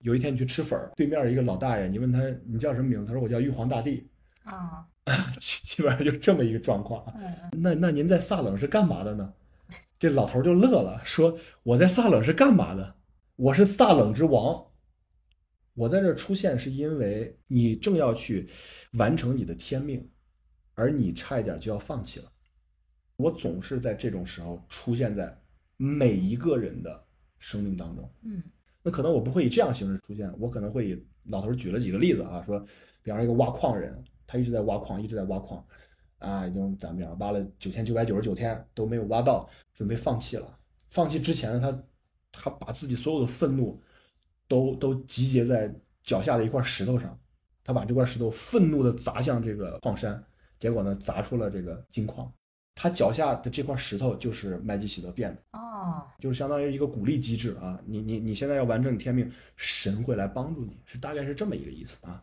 [0.00, 4.06] 有一天你去吃粉儿，对面一个老大爷，你问他你叫什么名字，他说我叫玉皇大帝，
[4.44, 4.86] 啊。
[5.38, 7.04] 基基本上就这么一个状况
[7.52, 9.30] 那那您在萨冷是干嘛的呢？
[9.98, 12.94] 这老头就乐了，说我在萨冷是干嘛的？
[13.36, 14.64] 我是萨冷之王，
[15.74, 18.48] 我在这儿出现是因为你正要去
[18.92, 20.08] 完成你的天命，
[20.74, 22.30] 而你差一点就要放弃了。
[23.16, 25.36] 我总是在这种时候出现在
[25.76, 27.04] 每一个人的
[27.38, 28.10] 生命当中。
[28.22, 28.42] 嗯
[28.86, 32.60] 那可能我不会以这样形式出现，我可能会以老头举了几个例子啊，说，
[33.02, 35.66] 比方说一个挖矿人，他一直在挖矿，一直在挖矿，
[36.18, 40.58] 啊，已经咱们讲挖了九千九百九十九天都没有挖到，准备放弃了。
[40.90, 41.84] 放弃之前，他
[42.30, 43.82] 他把自己所有的愤怒
[44.48, 47.18] 都都集结在脚下的一块石头上，
[47.62, 50.22] 他把这块石头愤怒地砸向这个矿山，
[50.58, 52.32] 结果呢砸出了这个金矿。
[52.76, 57.80] 他脚下的这块石头就是麦基喜德变的，哦，就是相当于一个鼓励机制啊。
[57.86, 62.20] 你你你现在要完成你天命，神会来帮助你，是大概是这么一个意思啊。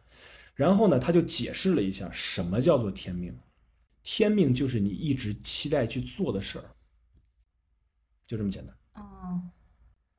[0.54, 3.34] 然后呢，他就解释了一下什么叫做天命，
[4.04, 6.66] 天命就是你一直期待去做的事儿，
[8.28, 8.76] 就这么简单。
[9.02, 9.42] 哦，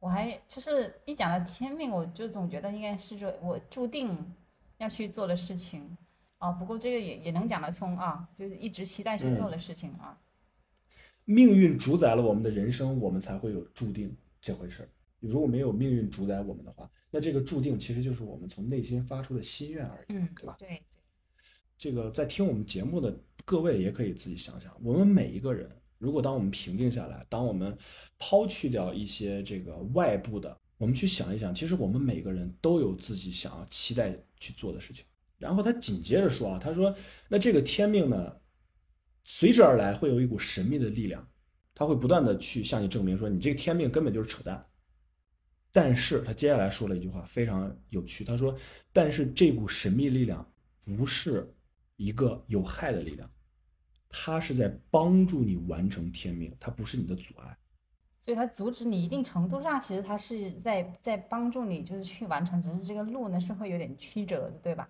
[0.03, 4.11] 我还就是一讲到天命，我就总觉得应该是说我注定
[4.79, 5.97] 要去做的事情。
[6.39, 10.19] 啊，不过这个也也能讲得通啊，就是一直期待去做的事情啊。
[11.25, 14.89] 命运主宰了我们的人生，我们才会有注定这回事儿。
[15.21, 20.57] 如果没有命运主宰我们的话，那这个注定其实就是我们从内心发出的心愿而已，嗯，对吧？
[20.59, 20.83] 对，
[21.79, 25.71] 这个在听我们节目的各位也可以自己想想，我们每一个人，
[26.03, 27.79] 如果当我们平静下来，当我们
[28.19, 35.05] 抛去掉一些这个外部的，我们去想一想，其实我们每个人都有自己想要期待去做的事情。
[35.39, 36.93] 然后他紧接着说啊，他说，
[37.29, 38.37] 那这个天命呢，
[39.23, 41.25] 随之而来会有一股神秘的力量，
[41.73, 44.67] 他会不断的去向你证明说，你这个天命根本就是扯淡。
[45.71, 48.59] 但是他接下来说了一句话非常有趣，他说，
[48.93, 50.45] 但是这股神秘力量
[50.85, 51.49] 不是
[51.95, 53.31] 一个有害的力量，
[54.13, 57.59] 它是在帮助你完成天命，它不是你的阻碍。
[58.21, 64.89] 所以它阻止你一定程度上，其实它是在在帮助你，就是去完成，只是这个路呢是会有点曲折的，对吧？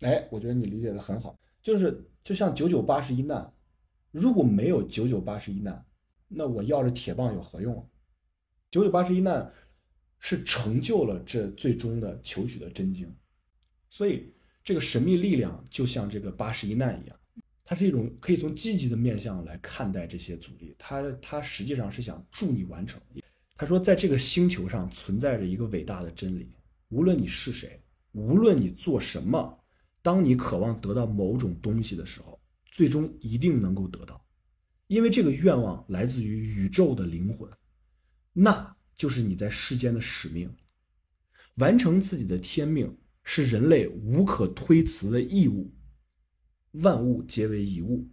[0.00, 3.52] 哎，我觉得你理解的很好，就是就像九九八十一难，
[4.12, 5.84] 如果没有九九八十一难，
[6.28, 7.84] 那我要着铁棒有何用啊？
[8.70, 9.52] 九九八十一难
[10.18, 13.14] 是成就了这最终的求取的真经，
[13.90, 17.16] 所以这个神秘力量就像这个八十一难一样，
[17.64, 23.00] 它是一种可以从积极的面向来看待这些阻力，它它实际上是想助你完成。
[23.56, 26.50] 他说，在这个星球上存在着一个伟大的真理，
[26.88, 27.80] 无论你是谁，
[28.12, 29.58] 无论你做什么。
[30.02, 32.38] 当你渴望得到某种东西的时候，
[32.70, 34.22] 最终一定能够得到，
[34.88, 37.48] 因为这个愿望来自于宇宙的灵魂，
[38.34, 40.54] 那就是你在世间的使命。
[41.56, 45.72] 完成自己的天命是人类无可推辞的义务。
[46.74, 48.06] 万物皆为一物。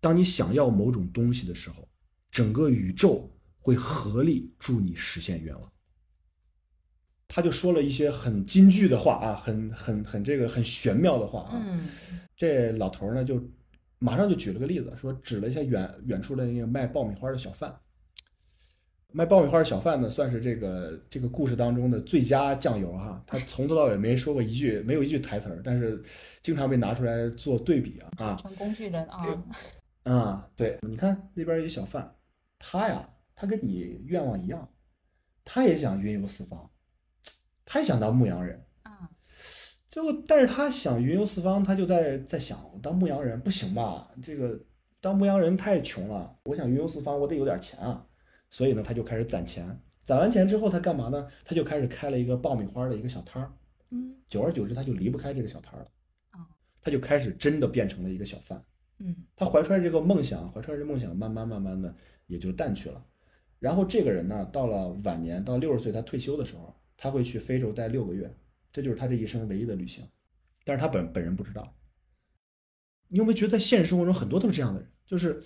[0.00, 1.88] 当你想要某种东西的时候，
[2.30, 5.72] 整个宇宙会合力助你实现愿望。
[7.26, 11.62] 他就说了一些很金句的话啊，很很很这个很玄妙的话啊。
[11.64, 11.88] 嗯，
[12.36, 13.42] 这老头呢就
[13.98, 17.74] 马上就举了个例子，说指了一下远远处的那个卖爆米花的小贩。
[19.16, 23.22] 卖爆米花的小贩呢，算是这个这个故事当中的最佳酱油哈。
[23.24, 26.02] 他从头到尾没说过一句，没有一句台词儿，但是
[26.42, 28.34] 经常被拿出来做对比啊啊。
[28.34, 29.22] 成工具人啊，
[30.02, 32.12] 啊，对，你看那边有一小贩，
[32.58, 34.68] 他呀，他跟你愿望一样，
[35.44, 36.68] 他也想云游四方。
[37.64, 39.08] 他也想当牧羊人啊，
[39.88, 44.10] 最后但是他想云游四方，他就在在想当牧羊人不行吧？
[44.20, 44.60] 这个
[45.00, 48.04] 当牧羊人太穷了，我想云游四方，我得有点钱啊。
[48.54, 51.28] 所以呢，他就开始攒钱，攒完钱之后，他干嘛呢？
[51.44, 53.52] 他就开始开了一个爆米花的一个小摊儿。
[53.90, 55.90] 嗯，久而久之，他就离不开这个小摊儿了。
[56.30, 56.46] 啊，
[56.80, 58.64] 他就开始真的变成了一个小贩。
[59.00, 61.92] 嗯，他怀揣这个梦想，怀揣着梦想，慢慢慢慢的
[62.28, 63.04] 也就淡去了。
[63.58, 66.72] 然后这个人呢，到了晚年，到六十岁他退休的时候。
[66.96, 68.32] 他会去非洲待六个月，
[68.72, 70.08] 这就是他这一生唯一的旅行，
[70.64, 71.74] 但是他本本人不知道。
[73.08, 74.88] 你有没有觉得在现实生活中很多都是这样的人？
[75.04, 75.42] 就是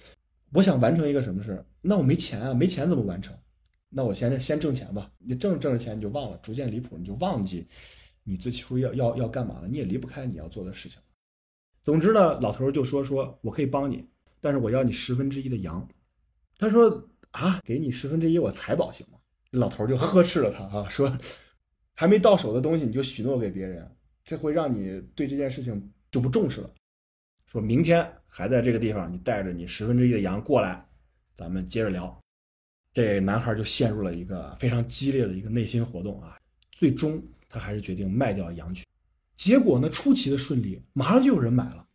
[0.53, 3.37] 我想完成一个什么事，那我没钱啊，没钱怎么完成？
[3.91, 5.11] 那我先先挣钱吧。
[5.19, 7.67] 你挣挣着钱你就忘了，逐渐离谱，你就忘记
[8.25, 11.01] 你最初要要要干嘛了，你也离不开你要做的事情。
[11.83, 14.07] 总之呢，老头就说说我可以帮你，
[14.41, 15.87] 但是我要你十分之一的羊。
[16.59, 19.19] 他说啊，给你十分之一我财宝行吗？
[19.53, 21.11] 老头就呵斥了他啊，说
[21.95, 23.91] 还没到手的东西你就许诺给别人，
[24.25, 26.71] 这会让你对这件事情就不重视了。
[27.49, 30.85] 说明天还在这个地方，你带着你十分之一的羊过来，
[31.35, 32.15] 咱们接着聊。
[32.93, 36.37] 这男孩就陷入了一个非常激烈的一个内心活动啊，
[36.71, 38.85] 最终他还是决定卖掉羊群。
[39.35, 41.87] 结果呢，出奇的顺利，马上就有人买了。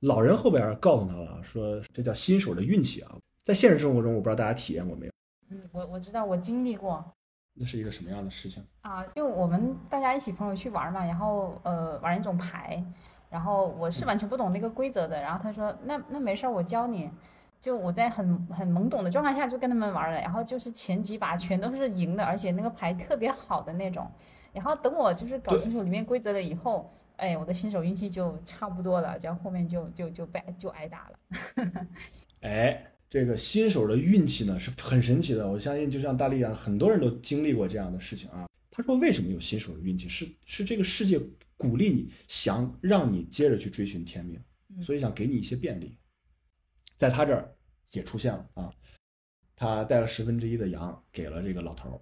[0.00, 3.14] 老人后边告诉他了，说这叫新手的运气啊。
[3.42, 5.12] 在现实生活中，我不知道大家体验过没有。
[5.50, 7.04] 嗯，我我知道，我经历过。
[7.52, 9.04] 那是一个什么样的事情啊？
[9.08, 12.82] 就我们大家一起朋友去玩嘛，然后呃玩一种牌，
[13.34, 17.10] 然后我是完全不懂那个规则的，然后他说那那没事儿，我教你。
[17.60, 24.06] 就我在很很懵懂的状态下就跟他们玩了，然后就是前几把全都是赢的，而且那个牌特别好的那种。
[24.52, 31.18] 然后等我就是搞清楚里面规则了以后，哎，我的新手运气就差不多了，然后后面就就就被就挨打了。
[32.42, 32.86] 哎。
[33.10, 38.48] 这个新手的运气呢是很神奇的，我相信就像大力一样，很多人都经历过这样的事情啊。
[38.72, 40.08] 他说为什么有新手的运气？
[40.08, 41.16] 是是这个世界
[41.56, 44.40] 鼓励你，想让你接着去追寻天命，
[44.82, 45.96] 所以想给你一些便利。
[46.96, 47.54] 在他这儿，
[47.92, 48.72] 也出现了啊。
[49.56, 52.00] 他带了十分之一的羊给了这个老头儿。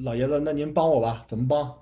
[0.00, 1.74] 老爷子，那您帮我吧，怎么帮？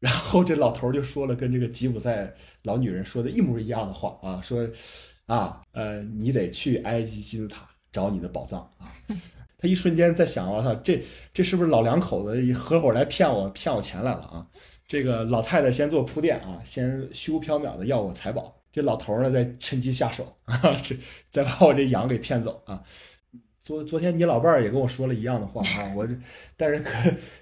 [0.00, 4.68] 然后这老头儿就说了跟这个吉普赛老女人说的一模一样的话啊，说
[5.26, 8.92] 啊，呃，你得去埃及金字塔找你的宝藏啊。
[9.56, 11.02] 他一瞬间在想，我操，这
[11.32, 14.50] 这是不是老两口子合伙来骗我骗我钱来了啊？
[14.86, 20.94] 这个老太太先做铺垫啊，先虚无缥缈的要我财宝，这老头儿呢再趁机下手 啊，这
[21.30, 22.84] 再把我这羊给骗走啊。
[23.62, 26.14] 昨昨天你老伴儿也跟我说了一样的话啊， 我这
[26.54, 26.92] 但是可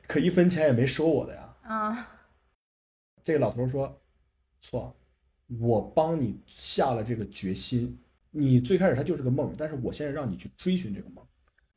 [0.06, 1.56] 可一分钱也没收我的呀。
[1.62, 2.08] 啊，
[3.24, 4.00] 这个老头儿说，
[4.60, 4.96] 错，
[5.60, 7.98] 我帮你下了这个决心，
[8.30, 11.26] 你最开始它就是个梦，但是我现在让你去追寻这个梦，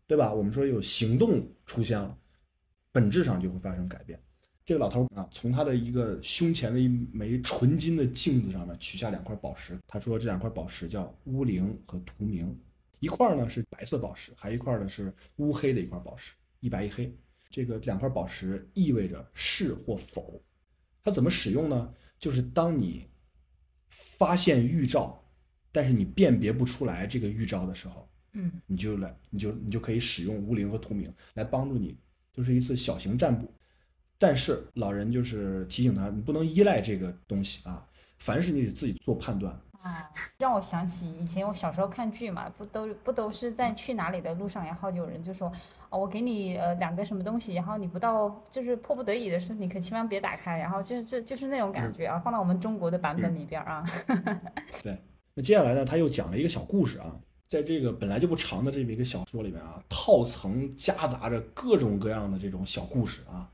[0.05, 0.31] 对吧？
[0.31, 2.15] 我们说有行动出现了，
[2.91, 4.19] 本质上就会发生改变。
[4.65, 12.57] 这个老头儿啊，从他的一个胸前的一枚纯金的镜子上面取下两块宝石，他说这两块宝石叫乌灵和图明。
[12.99, 17.15] 一块儿呢是白色宝石，还一块呢是乌黑的一块宝石，一白一黑。
[17.51, 20.41] 这个两块宝石意味着是或否。
[21.03, 21.93] 它怎么使用呢？
[22.17, 23.05] 就是当你
[23.89, 25.23] 发现预兆，
[25.71, 31.95] 但是你辨别不出来这个预兆的时候，嗯你就来，你就你就可以使用乌灵和图明来帮助你，
[32.33, 33.53] 就是一次小型占卜。
[34.17, 37.85] 但是老人就是提醒他，你不能依赖这个东西啊，
[38.19, 39.53] 凡事你得自己做判断。
[39.81, 45.51] 啊，让我想起以前我小时候看剧嘛，不都不都是在去哪里的路上，然后就有人就说，
[45.89, 53.85] 哦，我给你呃两个什么东西，然后你不到就是迫不得已的时候，你可千万别打开，然后就就就是那种感觉啊，放到我们中国的版本里边啊，
[54.81, 54.97] 对
[55.35, 57.15] 那接下来呢，他又讲了一个小故事啊，
[57.47, 63.47] 在这个本来就不长的这么一个小说里面啊，套层夹杂着各种各样的这种小故事啊。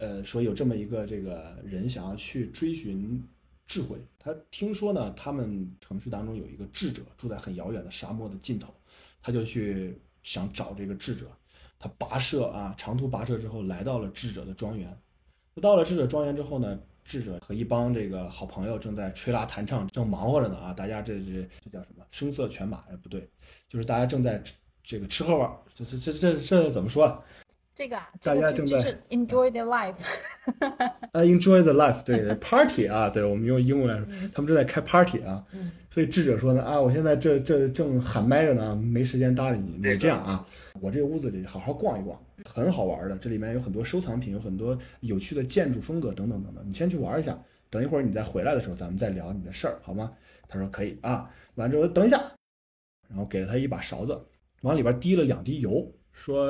[0.00, 3.22] 呃，说有这么一个这个人想要去追寻
[3.66, 8.72] 智慧，他听说呢，他们城市当中有一个智者住在很遥远的沙漠的尽头，
[9.22, 11.26] 他就去想找这个智者。
[11.78, 14.98] 他跋涉啊，长途跋涉之后，来到了智者的庄园。
[15.60, 20.72] 到了智者庄园之后呢，智者和一帮这个好朋友正在吹拉弹唱，正忙活着呢啊！
[20.72, 22.04] 大家这这这叫什么？
[22.10, 22.84] 声色犬马？
[22.90, 23.28] 哎，不对，
[23.68, 24.42] 就是大家正在
[24.82, 27.22] 这个吃喝玩，这这这这这怎么说啊？
[27.80, 28.76] 这个啊，大家正在
[29.08, 29.94] enjoy their life，
[31.12, 35.42] 呃， enjoy the life，对， party 啊，对我们用英文来说，他们正在开 party 啊。
[35.54, 39.76] 嗯所以智者说呢啊，我现在这这正喊麦着呢，没时间搭理你。
[39.82, 40.46] 你这样啊，
[40.80, 46.62] 我这屋子里好好逛一逛，很好玩的，这里面有很多收藏品，有很多有趣的建筑风格等等等等。
[46.68, 47.36] 你先去玩一下，
[47.70, 50.12] 等一会儿你再回来的时候，咱们再聊你的事儿，好吗？
[50.46, 51.28] 他说可以啊。
[51.54, 52.20] 完之后等一下，
[53.08, 54.16] 然后给了他一把勺子，
[54.60, 56.46] 往里边滴了两滴油，说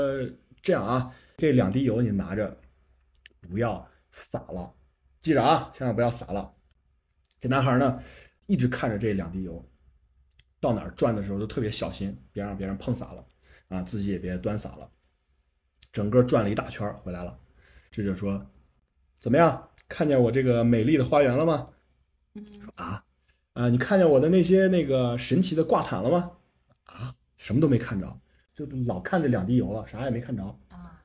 [0.62, 2.56] 这样啊，这两滴油你拿着，
[3.40, 4.72] 不要洒了，
[5.22, 6.52] 记着啊，千万不要洒了。
[7.40, 8.02] 这男孩呢，
[8.46, 9.64] 一直看着这两滴油，
[10.60, 13.24] 到哪儿转的时候都特别小心，别让别人碰洒了，
[13.68, 14.90] 啊，自己也别端洒了。
[15.92, 17.38] 整个转了一大圈回来了，
[17.90, 18.46] 智者说
[19.20, 21.68] ：“怎么样，看见我这个美丽的花园了吗？”
[22.76, 23.04] 啊
[23.54, 26.30] 啊，你看见我的那些那个神奇的挂毯了吗？
[26.84, 28.20] 啊，什么都没看着，
[28.66, 30.42] 就老看这两滴油了，啥也没看着。
[30.68, 31.00] 啊，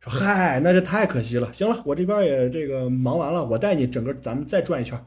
[0.00, 1.52] 说嗨，那这太可惜了。
[1.52, 4.98] 行了，我这边也这个忙完了，我带你整个咱们再转一圈。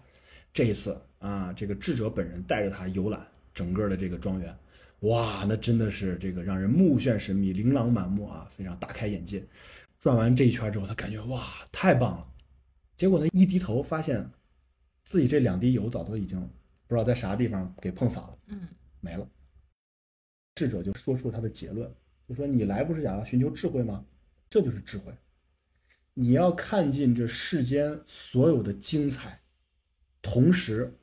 [0.52, 4.56] 这一次啊，这个智者本人带着他游览整个的这个庄园，
[5.00, 9.44] 哇，那真的是这个让人目眩神迷、琳琅满目啊，非常大开眼界。
[10.00, 12.28] 转完这一圈之后，他感觉哇，太棒了。
[12.96, 14.30] 结果呢，一低头发现
[15.06, 16.40] 自己这两滴油早都已经
[16.88, 18.38] 不知道在啥地方给碰洒了。
[18.48, 18.68] 嗯
[19.00, 19.28] 没了。
[20.56, 21.92] 智者就说出他的结论，
[22.28, 24.06] 就说你来不是想要寻求智慧吗？
[24.50, 25.12] 这就是智慧。
[26.14, 29.42] 你要看尽这世间所有的精彩，
[30.22, 30.96] 同时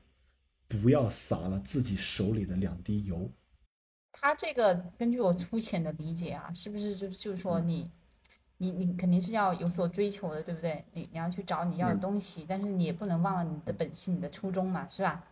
[0.69, 3.29] 不要洒了自己手里的两滴油。
[4.13, 7.91] 他这个根据我粗浅的理解啊，是不是就就是说嗯你，
[8.59, 10.85] 你你肯定是要有所追求的，对不对？
[10.93, 15.25] 你你要去找你要的嗯东西，但是你也不能忘了你的本性、你的初衷嘛，是吧？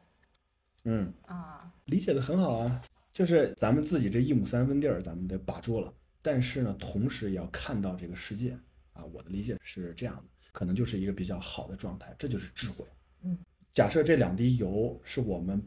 [0.84, 2.82] 嗯，啊，理解的很好啊，
[3.18, 5.92] 就是咱们自己这一亩三分地儿，咱们得把住了。
[6.22, 8.56] 但是呢，同时也要看到这个世界
[8.92, 9.04] 啊。
[9.06, 12.84] 我的理解是这样的，可能就是一个比较好的状态，这就是智慧。
[13.24, 13.36] 嗯，
[13.72, 15.60] 假设这两滴油是我们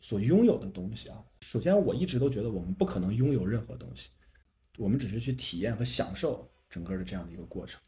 [0.00, 4.10] 所拥有的东西啊，首先我一直都觉得我们不可能拥有任何东西，
[4.76, 7.80] 我们只是去体验和享受整个的这样的一个过程。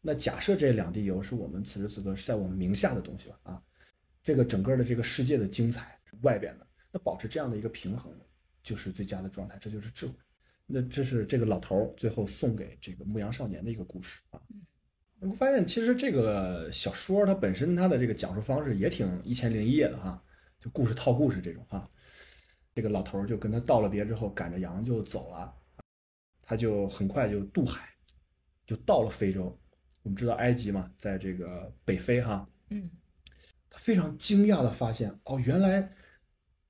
[0.00, 3.62] 那假设这两滴油是我们此时此刻是在我们名下的东西吧啊，
[4.20, 8.12] 这个整个的这个世界的精彩外边的，那保持这样的一个平衡，
[8.68, 10.12] 就是最佳的状态，这就是智慧。
[10.66, 14.38] 那这是这个老头儿最后送给这个牧羊少年的一个故事啊。
[15.18, 20.22] 你会发现，其实这个小说它本身它的这个讲述方式也挺一千零一夜的哈，
[20.60, 21.90] 就故事套故事这种哈。
[22.74, 25.50] 这个老头儿就跟他道了别之后，赶着羊就走了，
[26.42, 27.88] 他就很快就渡海，
[28.66, 29.58] 就到了非洲。
[30.02, 32.90] 我们知道埃及嘛，在这个北非哈，嗯
[33.70, 35.90] 他非常惊讶的发现，哦，原来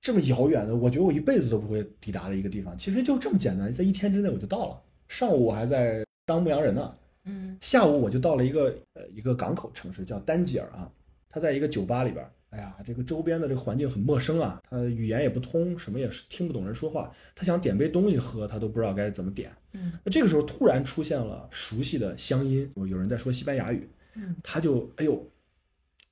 [0.00, 4.82] 这么遥远的，我觉得我一辈子都不会抵达的一个地方，其实就这么简单，在一天之内我就到了。
[5.08, 6.94] 上午我还在当牧羊人呢，
[7.24, 7.58] 嗯。
[7.60, 10.90] 下午我就到了一个呃一个港口城市叫丹吉尔啊，
[11.28, 19.50] 他在一个酒吧里边儿，哎呀，这个周边的这个环境很陌生啊，他语言也不通，什么也听不懂人说话，他想点杯东西喝，他都不知道该怎么点。
[19.72, 19.92] 嗯。
[20.04, 24.36] 那这个时候突然出现了熟悉的乡音，有人在说西班牙语，嗯。
[24.42, 25.28] 他就哎呦，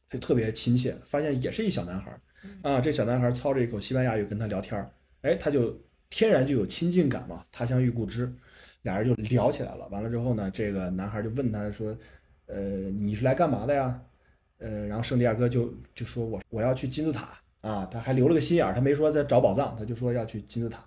[0.08, 2.20] 他就特别亲切，发现也是一小男孩儿
[2.62, 4.90] 啊，这小男孩操着一口西班牙语跟他聊天儿，
[5.22, 5.78] 哎，他就
[6.10, 8.32] 天然就有亲近感嘛，他乡遇故知，
[8.82, 9.86] 俩人就聊起来了。
[9.88, 11.96] 完了之后呢，这个男孩就问他说，
[12.46, 14.00] 呃，你是来干嘛的呀？
[14.58, 20.82] 呃，然后圣地亚哥就就说我我要去金字塔啊，他还留了个心眼儿，他没说在找宝藏，他就说要去金字塔。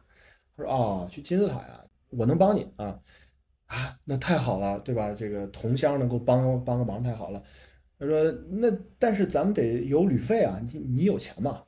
[0.57, 2.99] 他说哦，去金字塔呀，我能帮你啊
[3.68, 5.14] 啊，那太好了，对吧？
[5.14, 7.43] 这个同乡能够帮帮个忙太好了。
[7.99, 11.61] 他说那但是咱们得有旅费啊，你你有钱吗？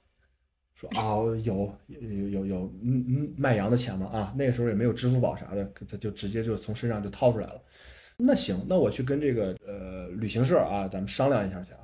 [0.73, 4.07] 说啊有有有有嗯嗯卖羊的钱吗？
[4.07, 7.61] 啊，那个时候也没有支付宝啥的，他就直接就从身上就掏出来了。
[8.17, 11.79] 那行，那我去跟这个呃旅行社啊，咱们商量一下去啊。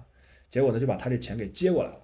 [0.50, 2.00] 结果呢，就把他这钱给接过来了。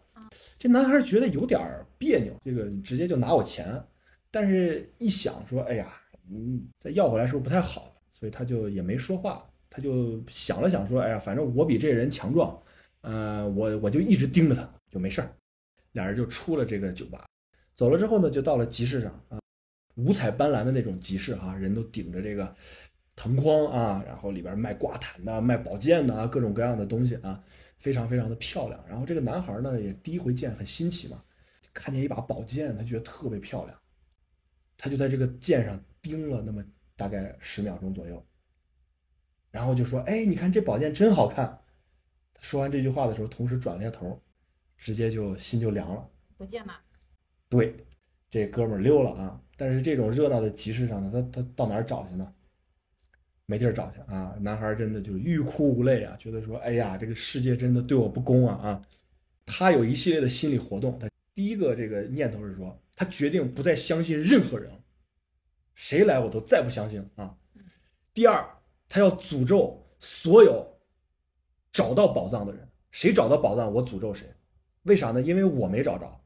[0.59, 3.81] 这男孩觉得有点儿别扭，这个你直接就拿我钱，
[4.29, 5.93] 但是一想说，哎呀，
[6.29, 7.95] 嗯，再要回来是不是不太好？
[8.19, 9.45] 所以他就也没说话，
[9.75, 12.61] 他就想了想说，哎呀，反正我比这人强壮，
[13.01, 15.35] 呃，我我就一直盯着他，就没事儿。
[15.93, 17.25] 俩人就出了这个酒吧，
[17.75, 19.39] 走了之后呢，就到了集市上啊，
[19.95, 22.55] 五彩斑斓的那种集市哈、人都顶着这个
[23.15, 27.43] 藤筐啊，然后里边卖挂毯的、卖宝剑的啊，各种各样的东西啊，
[27.79, 28.79] 非常非常的漂亮。
[28.87, 31.19] 然后这个男孩呢，也第一回见，很新奇嘛，
[31.73, 33.75] 看见一把宝剑，他觉得特别漂亮，
[34.77, 36.63] 他就在这个剑上盯了那么
[36.95, 38.23] 大概十秒钟左右，
[39.53, 41.59] 然后就说：“哎，你看这宝剑真好看。”
[42.41, 44.19] 说完这句话的时候，同时转了一下头，
[44.75, 46.09] 直接就心就凉了。
[46.35, 46.73] 不见了。
[47.47, 47.73] 对，
[48.29, 49.39] 这哥们儿溜了啊！
[49.55, 52.33] 但是这种热闹的集市上呢，他他到哪儿找去呢？
[53.45, 54.35] 没地儿找去啊！
[54.41, 58.81] 男孩真的就是欲哭无泪啊，觉得说，哎呀，这个世界真的对我不公啊啊！
[59.45, 64.71] 他有一系列的心理活动，他第一个这个念头是说，他决定不再相信任何人，
[65.75, 67.37] 谁来我都再不相信啊。
[68.13, 68.43] 第二，
[68.93, 70.63] 他要诅咒所有
[71.71, 74.31] 找到宝藏的人，谁找到宝藏我诅咒谁。
[74.83, 75.19] 为啥呢？
[75.19, 76.21] 因为我没找着。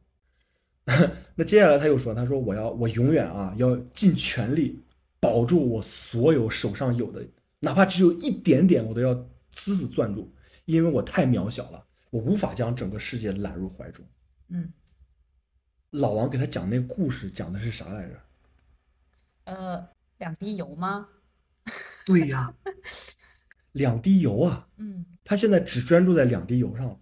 [1.34, 4.78] 那接下来他又说：“他说我要我永远啊要尽全力
[5.22, 7.26] 保住我所有手上有的，
[7.59, 9.13] 哪怕只有一点点，我都要
[9.51, 10.30] 死死攥住，
[10.65, 14.05] 因为我太渺小了，我无法将整个世界揽入怀中。”
[14.51, 14.74] 嗯，
[15.91, 18.20] 老王给他讲那故事讲的是啥来着？
[19.45, 19.88] 呃，
[20.18, 21.07] 两滴油吗？
[22.05, 22.53] 对呀，
[23.74, 24.68] 两滴油啊！
[24.78, 26.97] 嗯他现在只专注在两滴油上了，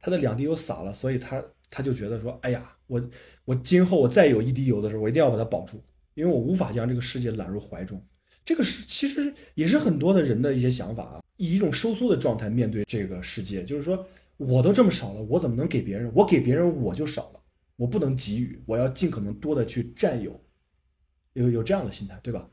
[0.00, 1.40] 他的两滴油洒了，所以他
[1.70, 3.00] 他就觉得说，哎呀，我
[3.44, 5.80] 我今后我再有一滴油的时候，我一定要把它保住，
[6.14, 8.04] 因为我无法将这个世界揽入怀中。
[8.44, 14.04] 这个是其实也是很多的人的一些想法啊，以一种收缩的状态面对这个世界，就是说
[14.38, 16.10] 我都这么少了，我怎么能给别人？
[16.12, 17.40] 我给别人我就少了，
[17.76, 20.42] 我不能给予，我要尽可能多的去占有，
[21.34, 22.50] 有有这样的心态，对吧？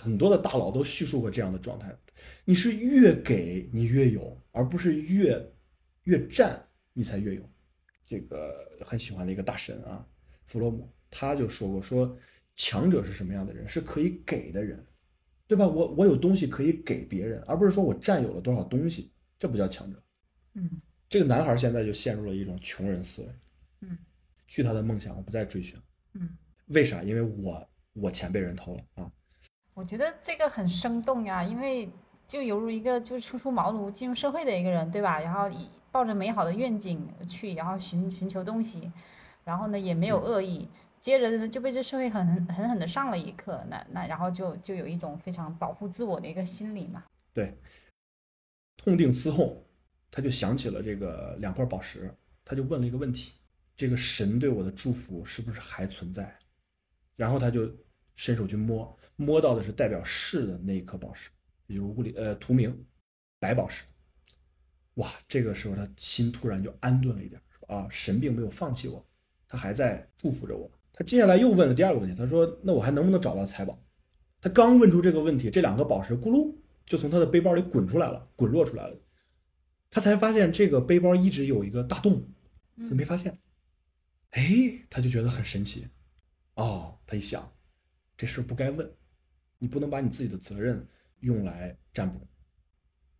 [0.00, 1.94] 很多的大佬都叙述过这样的状态，
[2.44, 5.52] 你是越给你越有，而不是越
[6.04, 7.42] 越占你才越有。
[8.04, 10.06] 这个很喜欢的一个大神啊，
[10.44, 12.16] 弗洛姆，他就说过，说
[12.54, 13.68] 强者是什么样的人？
[13.68, 14.82] 是可以给的人，
[15.46, 15.66] 对吧？
[15.66, 20.02] 我我有东西可以给别人，而不是说我占有了多少东西，这不叫强者。
[20.54, 20.70] 嗯
[21.10, 23.28] 这个男孩现在就陷入了一种穷人思维，
[23.80, 23.98] 嗯
[24.46, 25.78] 去他的梦想，我不再追寻。
[26.14, 26.36] 嗯，
[26.66, 27.02] 为啥？
[27.02, 29.12] 因为我我钱被人偷了啊！
[29.78, 31.88] 我觉得这个很生动呀，因为
[32.26, 35.20] 就犹如一个就是初出茅庐进入社会的一个人，对吧？
[35.20, 38.90] 然后以抱着美好的愿景去，然后寻寻求东西，
[39.44, 40.68] 然后呢也没有恶意，
[40.98, 47.04] 接着呢就被这社会狠狠狠狠的上了一课，那那然后就就有一种非常保护自我的一个心理嘛。
[47.32, 47.56] 对，
[48.76, 49.64] 痛定思痛，
[50.10, 52.12] 他就想起了这个两块宝石，
[52.44, 53.34] 他就问了一个问题：
[53.76, 56.36] 这个神对我的祝福是不是还存在？
[57.14, 57.70] 然后他就
[58.16, 61.28] 伸手去摸，摸到的是代表是的那一颗宝石，
[61.66, 62.86] 也就是物理呃图名
[63.40, 63.84] 白宝石。
[64.94, 69.04] 哇，这个时候他心突然就安顿了一点，说啊，神并没有放弃我，
[69.48, 70.70] 他还在祝福着我。
[70.92, 73.78] 他接下来又问了第二个问题，他说：“那我还能不能找到财宝？”
[74.40, 76.54] 他刚问出这个问题，这两个宝石咕噜
[76.86, 78.96] 就从他的背包里滚出来了，滚落出来了。
[79.90, 82.28] 他才发现这个背包一直有一个大洞，
[82.76, 83.38] 他没发现。
[84.30, 84.42] 哎，
[84.90, 85.86] 他就觉得很神奇。
[86.54, 87.52] 哦，他一想，
[88.16, 88.92] 这事不该问，
[89.58, 90.86] 你不能把你自己的责任
[91.20, 92.26] 用来占卜。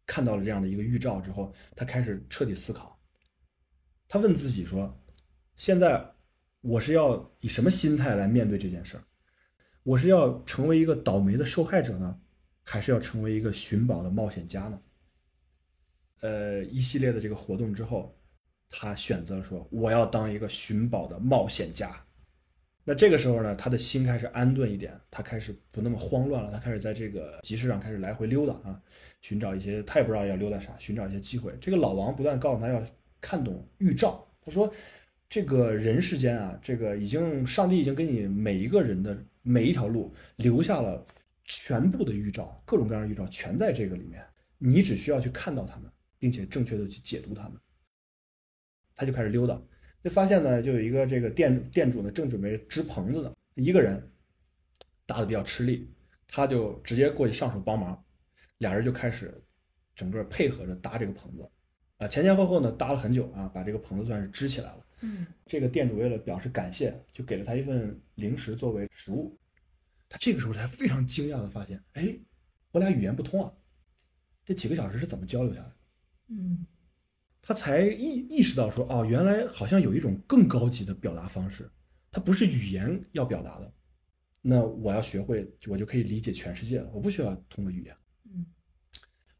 [0.07, 2.99] 看到了这样的一个预兆之后，他开始彻底思考。
[4.09, 4.99] 他问自己说
[5.57, 6.03] ：“现在
[6.63, 9.05] 我是要以什么心态来面对这件事儿？
[9.83, 12.19] 我是要成为一个倒霉的受害者呢，
[12.63, 14.81] 还是要成为一个寻宝的冒险家呢？”
[16.21, 18.19] 呃，一系列的这个活动之后，
[18.71, 21.95] 他选择说：“我要当一个寻宝的冒险家。”
[22.89, 28.81] 那这个时候呢，他的心开始安顿一点，他开始不那么慌乱了，他开始在这个集市上开始来回溜达啊，
[29.21, 31.53] 寻找一些他也不知道要溜达啥，寻找一些机会。
[31.61, 32.83] 这个老王不断告诉他要
[33.21, 34.73] 看懂预兆，他说
[35.29, 41.07] ：“这个人世间啊，这个已经上帝已经给你每一个人的每一条路留下了
[41.45, 44.25] 全部的预兆，各种各样的预兆全在这个里面，
[44.57, 47.61] 你只需要去看到他们，并且正确的去解读他们。”
[48.97, 49.61] 他就开始溜达。
[50.03, 54.01] 就发现呢，就有一个这个店店主呢，正准备支棚子呢，一个人
[55.07, 55.91] 搭的比较吃力，
[56.29, 58.05] 他就直接过去上手帮忙，
[58.59, 59.43] 俩人就开始
[59.95, 61.51] 整个配合着搭这个棚子，
[61.97, 64.87] 啊，前前后后呢搭了很久啊，把这个棚子算是支起来了。
[65.01, 69.37] 嗯，这个店主为了表示感谢，就给了他一份零食作为食物。
[70.09, 72.17] 他这个时候才非常惊讶的发现，哎，
[72.71, 73.53] 我俩语言不通啊，
[74.45, 75.75] 这几个小时是怎么交流下来的？
[76.29, 76.67] 嗯。
[77.49, 81.67] 他才意意识到说，哦，原来好像有一种更高级的表达方式，
[82.13, 83.73] 它不是语言要表达的，
[84.43, 87.97] 那我要学会，我就可以理解全世界了，我不需要通过语言。
[88.31, 88.45] 嗯，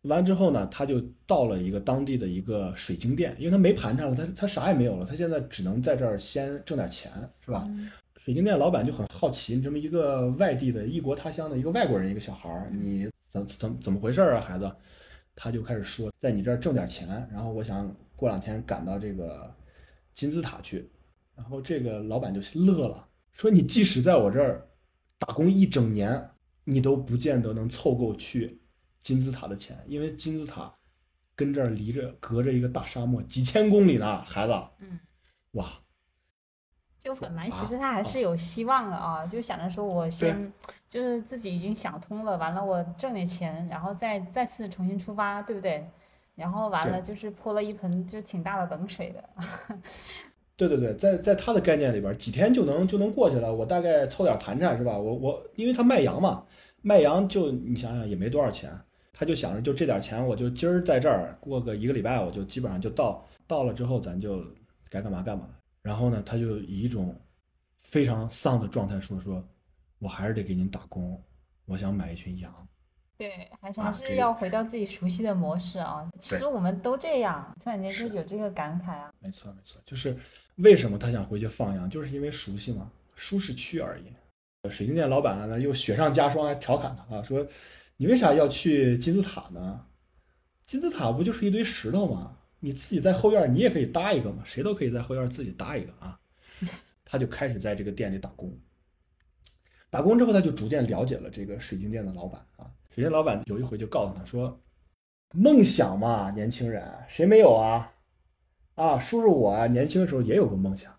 [0.09, 7.13] 完之后呢，他就到了一个当地的一个水晶店，因为他没盘缠了，他他啥也没有了，他现在只能在这儿先挣点钱，
[7.45, 7.69] 是吧？
[8.17, 14.75] 水晶店老板就很好奇，你这么一个外地的异国他乡的一个外国人，一个小孩儿，你怎怎怎么回事啊，孩子？
[15.41, 19.55] 他就开始说，在你这儿挣点钱，然后我想过两天赶到这个
[20.13, 20.91] 金字塔去，
[21.37, 24.69] 然后这个老板就乐了，说你即使在我这儿
[25.17, 26.29] 打工一整年，
[26.65, 28.61] 你都不见得能凑够去
[29.01, 30.75] 金字塔的钱，因为金字塔
[31.37, 34.53] 跟这儿离着隔着一个大沙漠几千公里呢，孩子。
[34.81, 34.99] 嗯，
[35.53, 35.81] 哇。
[36.99, 40.53] 就本来其实他还是有希望的啊，就想着说我先
[40.89, 45.87] 就是自己已经想通了，完了我挣点钱，然后再再次重新出发，对不对？
[46.35, 49.25] 然后完了就是泼了一盆就挺大的冷水的。
[50.57, 53.55] 对对对，在在他的概念里边，几天就能就能过去了。
[53.55, 54.99] 我大概凑点盘缠是吧？
[54.99, 56.43] 我我因为他卖羊嘛，
[56.83, 58.71] 卖羊就你想想也没多少钱，
[59.13, 64.43] 他就想着就这点钱，我就今儿在这儿过个一个礼拜，我就基本上就到到了之后，咱就
[64.91, 65.49] 该干嘛干嘛。
[65.83, 67.19] 然后呢，他就以一种
[67.79, 69.43] 非常丧的状态说：“说
[69.99, 71.23] 我还是得给您打工，
[71.65, 72.53] 我想买一群羊。”
[73.17, 76.09] 对，还是还是要回到自己熟悉的模式啊。
[76.21, 79.13] 其实我们都这样，突然间就有这个感慨啊。
[79.19, 80.17] 没错没错，就是
[80.57, 84.13] 为什么他想回去放羊，就是因为熟悉嘛，舒适区而已。
[84.71, 87.45] 水晶店老板呢又雪上加霜，还调侃他啊，说
[87.97, 89.85] ：“你为啥要去金字塔呢？
[90.65, 96.19] 金字塔不就是一堆石头吗？”你自己在后院，你也可以搭一个嘛，谁都可以在后院自己搭一个啊。
[97.05, 98.53] 他就开始在这个店里打工，
[99.91, 102.71] 打工之后，他就逐渐了解了这个水晶店的老板啊。
[102.95, 104.61] 水晶老板有一回就告诉他说
[105.33, 107.93] ：“梦想嘛，年轻人谁没有啊？
[108.75, 110.95] 啊，叔叔我啊，年轻的时候也有个梦想。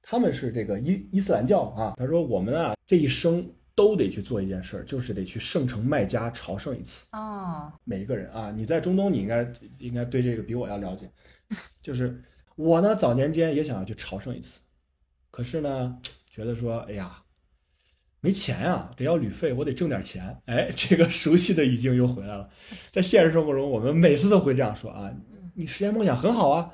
[0.00, 1.94] 他们是这个伊伊斯兰教啊。
[1.96, 7.72] 他说我们啊这一生。”都得去做一件事儿，就是得去圣城麦加朝圣一次啊！
[7.84, 11.10] 每一个人啊，你在中东，你应该应该对这个比我要了解。
[11.80, 12.22] 就是
[12.56, 14.60] 我呢，早年间也想要去朝圣一次，
[15.30, 15.98] 可是呢，
[16.30, 17.22] 觉得说，哎呀，
[18.20, 20.36] 没钱啊，得要旅费，我得挣点钱。
[20.46, 22.48] 哎， 这个熟悉的语境又回来了。
[22.90, 25.10] 在现实生活中，我们每次都会这样说啊：
[25.54, 26.70] 你实现梦想很好啊，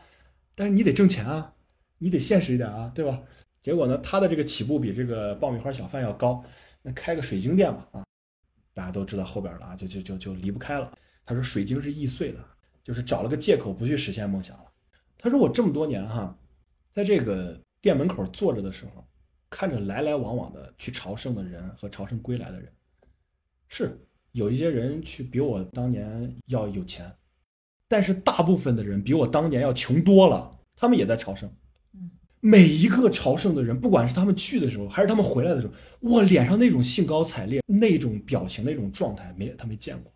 [0.54, 1.54] 但是你得挣钱啊，
[1.98, 3.22] 你得现实一点啊，对吧？
[3.62, 6.44] 结果呢，他的这个起步比这个爆米花小贩要高。
[6.82, 8.04] 那开个水晶店吧，啊，
[8.72, 10.96] 大家都知道后边了啊，就就就就离不开了。
[11.26, 12.38] 他说水晶是易碎的，
[12.82, 14.64] 就是找了个借口不去实现梦想了。
[15.18, 16.38] 他说我这么多年哈，
[16.92, 19.04] 在这个店门口坐着的时候，
[19.50, 22.72] 看着来来往往的去朝圣的人和朝圣归来的人，
[23.68, 23.98] 是
[24.32, 27.12] 有一些人去比我当年要有钱，
[27.88, 31.52] 但是大部分的人比我当年要穷多了，他们也在朝圣。
[32.40, 40.12] 每一个朝圣的人，不管是他们去的时候，还是他们回来的时候，我脸上那种兴高采烈、那种表情、那种状态，没他没见过。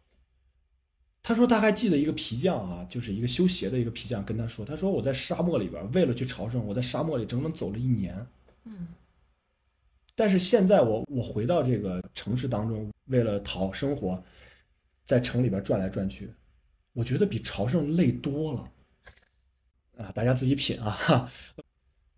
[1.23, 8.27] 他说他还记得一个皮匠啊，就是一个修鞋的一个皮匠，跟他说，他说我在沙漠里边为了去朝圣，我在沙漠里整整走了一年。
[8.65, 8.89] 嗯。
[10.15, 14.23] 但是现在我我回到这个城市当中，为了讨生活，
[15.07, 16.31] 在城里边转来转去，
[16.93, 18.69] 我觉得比朝圣累多了。
[19.99, 21.31] 啊，大家自己品啊。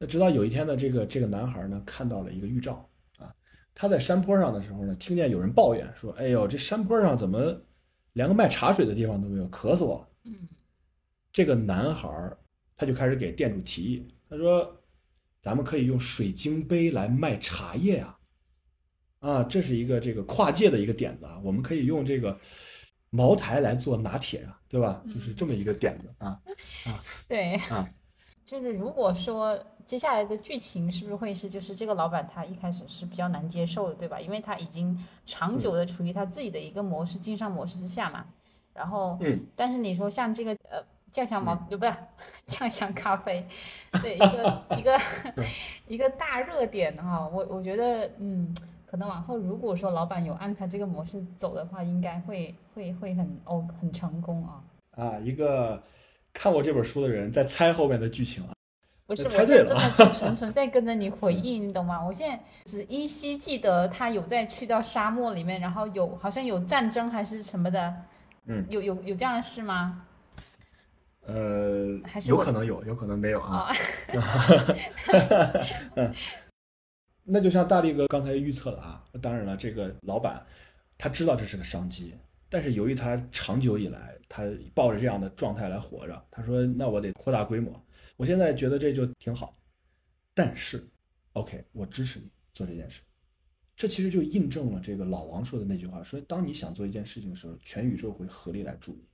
[0.06, 2.88] 直到有一天呢，这个这个男孩呢看到了一个预兆
[3.18, 3.34] 啊，
[3.74, 7.60] 他在山坡上的时候呢，听见有人抱怨说：“哎呦，这山坡上怎么
[8.12, 9.48] 连个卖茶水的地方都没有？
[9.48, 10.48] 渴死我了。”嗯
[11.32, 12.08] 这个男孩
[12.76, 14.80] 他就开始给店主提议，他说
[15.42, 18.18] ：“咱们可以用水晶杯来卖茶叶啊，
[19.18, 22.38] 啊，这是一个这个跨界的一个点子啊，我们可以用这个
[23.10, 25.02] 茅台来做拿铁啊，对吧？
[25.12, 26.40] 就是这么一个点子啊
[26.84, 27.00] 啊。
[27.28, 27.88] 对，啊
[28.44, 34.20] 就是如果说接下来的剧情是不是会是，就是这个老板他一开始是比较难接受的，对吧？
[34.20, 38.24] 因为他已经长久的处于他自己的一个模式经商模式之下嘛。
[38.74, 41.94] 然后，嗯，但是你说像这个呃酱香茅，不是
[42.46, 43.46] 酱香咖啡，
[44.02, 45.00] 对一个一个
[45.88, 48.54] 一个大热点哈，我我觉得嗯。
[48.86, 54.62] 可能往后，如果说老板有按他这个模式走的话，应该会会会很哦很成功啊。
[54.92, 55.82] 啊，一个
[56.34, 58.50] 看过这本书的人在猜后面的剧情啊。
[59.06, 62.02] 不是，我猜对了现在真的就纯纯在跟着你回忆，你懂吗？
[62.04, 67.94] 我现在只依稀记得他有在去到沙漠里面，然后有好像有战争还是什么的，
[68.46, 70.02] 嗯，有有有这样的事吗？
[71.26, 73.68] 呃还，是有可能有，有可能没有啊。
[73.68, 73.76] 啊，
[77.24, 80.42] 那就像大力哥刚才预测的啊，当然了，这个老板
[80.96, 82.14] 他知道这是个商机，
[82.54, 87.84] 但是由于他长久以来他抱着这样的状态来活着，他说那我得扩大规模。
[88.16, 89.58] 我现在觉得这就挺好，
[90.32, 90.88] 但是
[91.32, 93.02] ，OK，我支持你做这件事。
[93.74, 99.04] 这其实就印证了这个老王说的那句话，说当你想做一件事情的时候，全宇宙会合力来助你。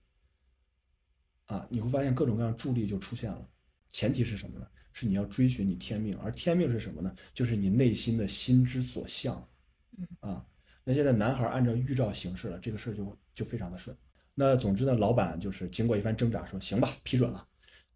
[1.47, 3.49] 啊，你会发现各种各样助力就出现了，
[3.91, 4.67] 前提是什么呢？
[4.93, 7.17] 是你要追寻你天命，而天命是什么呢？
[7.33, 9.49] 就是你内心的心之所向。
[9.97, 10.47] 嗯啊，
[10.85, 13.97] 那现在男孩按照预兆行事了，这个事儿就就非常的顺。
[14.35, 17.47] 那总之呢，老板就是经过一番挣扎，说行吧，批准了，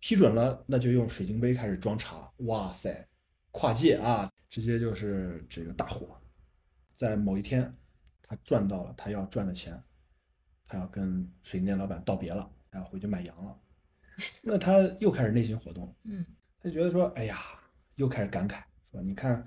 [0.00, 2.30] 批准了，那就用水晶杯开始装茶。
[2.38, 3.08] 哇塞，
[3.50, 6.20] 跨界啊，直接就是这个大火。
[6.96, 7.74] 在某一天，
[8.22, 9.82] 他赚到了他要赚的钱，
[10.66, 13.58] 他要跟水晶店老板道别了，他要回去买羊了。
[14.42, 16.24] 那他又开始内心活动，嗯
[16.60, 17.40] 他就觉得说，哎呀，
[17.96, 19.46] 又开始感慨，说你看，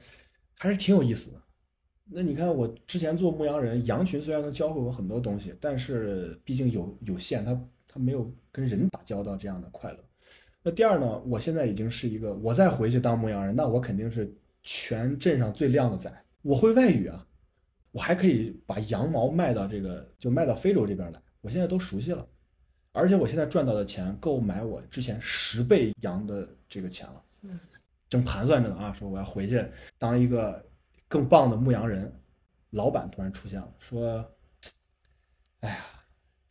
[0.57, 1.41] 还是挺有意思的。
[2.09, 9.99] 那你看我之前做牧羊人，羊群虽然能教会我很多东西，但是毕竟有有限，它它没有跟人打交道这样的快乐。
[10.63, 14.33] 那第二呢，我现在已经是一个，我再回去当牧羊人，那我肯定是
[14.63, 17.25] 全镇上最靓的仔，我会外语啊，
[17.91, 22.25] 我还可以把羊毛卖到这个，就卖到非洲这边来，我现在都熟悉了。
[22.93, 27.23] 而且我现在赚到的钱够买我之前十倍羊的这个钱了。
[27.43, 27.59] 嗯，
[28.09, 29.63] 正盘算着呢啊，说我要回去
[29.99, 30.65] 当一个
[31.07, 32.13] 更棒的牧羊人。
[32.71, 34.29] 老板突然出现了，说
[35.61, 35.77] ：“哎呀，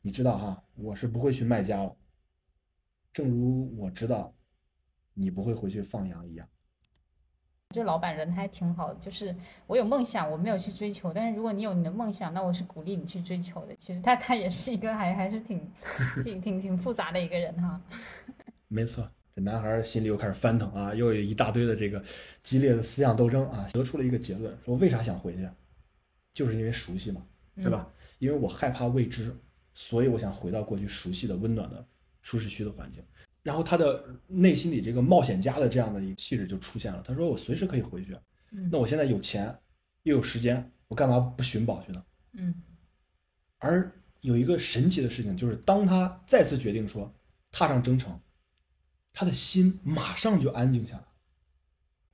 [0.01, 1.95] 你知道哈，我是不会去卖家了。
[3.13, 4.35] 正如我知道
[5.13, 6.49] 你不会回去放羊一样。
[7.71, 9.37] 这老板人还挺好的，就是
[9.67, 13.77] 我有梦想，我没有去追求，但是如果你有你的梦想，那我是鼓励你去追求的。
[13.77, 15.71] 其实他他也是一个还还是挺
[16.25, 17.79] 挺挺挺复杂的一个人哈。
[18.69, 22.03] 没错，这男孩心里又开始翻腾啊，又有一大堆的这个
[22.43, 25.47] 激烈的思想斗争啊，得出了一个结论，说为啥想回去？
[26.32, 27.22] 就是因为熟悉嘛，
[27.55, 27.93] 对吧？
[28.18, 29.37] 因为我害怕未知，
[29.74, 31.87] 所以我想回到过去熟悉的温暖的
[32.22, 33.05] 舒适区的环境。
[33.43, 37.03] 然后他的内心里这个冒险家的这样的一个气质就出现了。
[37.07, 38.16] 他说：“我随时可以回去，
[38.53, 39.55] 嗯那我现在有钱
[40.05, 42.55] 又有时间，我干嘛不寻宝去呢？”嗯
[43.59, 47.14] 而有一个神奇的事情，就是当他再次决定说
[47.53, 48.18] 踏上征程，
[49.19, 51.05] 他的心马上就安静下来。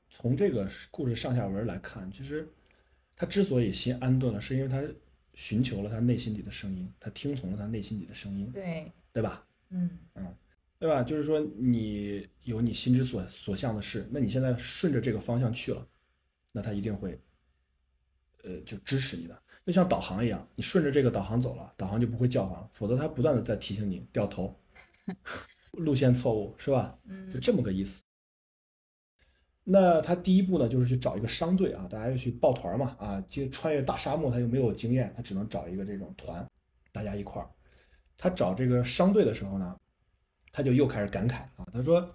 [0.08, 2.48] 从这个故事上下文来看，其实
[3.16, 4.80] 他之所以心安顿了，是因为他
[5.34, 9.44] 寻求了他内心里的声音，他听从了他内心里的声音，对，对吧？
[9.70, 9.98] 嗯
[10.78, 11.02] 对吧？
[11.02, 15.84] 就是说你有你心之所所向的事，那你现在顺着这个方向去了，
[16.52, 17.20] 那他一定会，
[18.44, 19.42] 呃，就支持你的。
[19.66, 24.56] 就像导航一样，你顺着这个导航走了，导航就不会叫唤了，否则它不断的在提醒你掉头，
[25.72, 26.98] 路线错误，是吧？
[27.04, 28.02] 嗯就嗯这么个意思。
[29.64, 36.44] 那他第一步呢，就是去找一个商队啊，大家要去抱团嘛啊，就穿越大沙漠，他又没有经验，他只能找一个这种团，
[36.90, 37.48] 大家一块儿。
[38.18, 39.76] 他找这个商队的时候呢，
[40.50, 42.12] 他就又开始感慨啊，他说，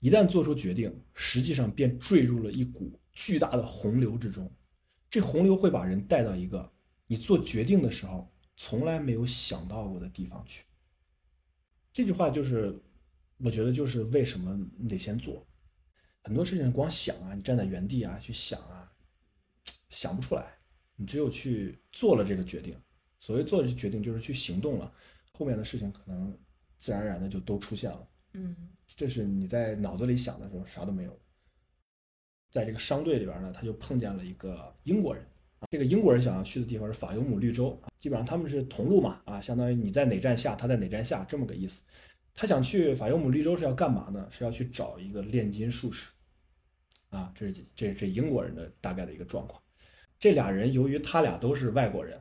[0.00, 4.50] 一旦做出决定，实际上便坠入了一股巨大的洪流之中，
[5.08, 6.70] 这洪流会把人带到一个
[7.06, 10.65] 你做决定的时候从来没有想到过的地方去。
[11.96, 12.78] 这句话就是，
[13.38, 15.46] 我觉得就是为什么你得先做，
[16.24, 18.92] 很多事情光想啊，你站在原地啊去想啊，
[19.88, 20.58] 想不出来，
[20.94, 22.78] 你只有去做了这个决定。
[23.18, 24.92] 所谓做这决定，就是去行动了，
[25.32, 26.38] 后面的事情可能
[26.78, 28.06] 自然而然的就都出现了。
[28.34, 28.54] 嗯
[28.94, 31.18] 这是你在脑子里想的时候啥都没有。
[32.50, 35.26] 在这个商队里边呢，他就碰见了一个英国人
[35.70, 41.82] 这个英国人想要去的地方是法尤姆绿洲，基本上他们是同路嘛，啊，相当于你在哪站下，他在哪站下，这么个意思。
[42.34, 44.28] 他想去法尤姆绿洲是要干嘛呢？
[44.30, 46.10] 是要去找一个炼金术士，
[47.08, 49.60] 啊，这是这这英国人的大概的一个状况。
[50.18, 52.20] 这俩人由于他俩都是外国人，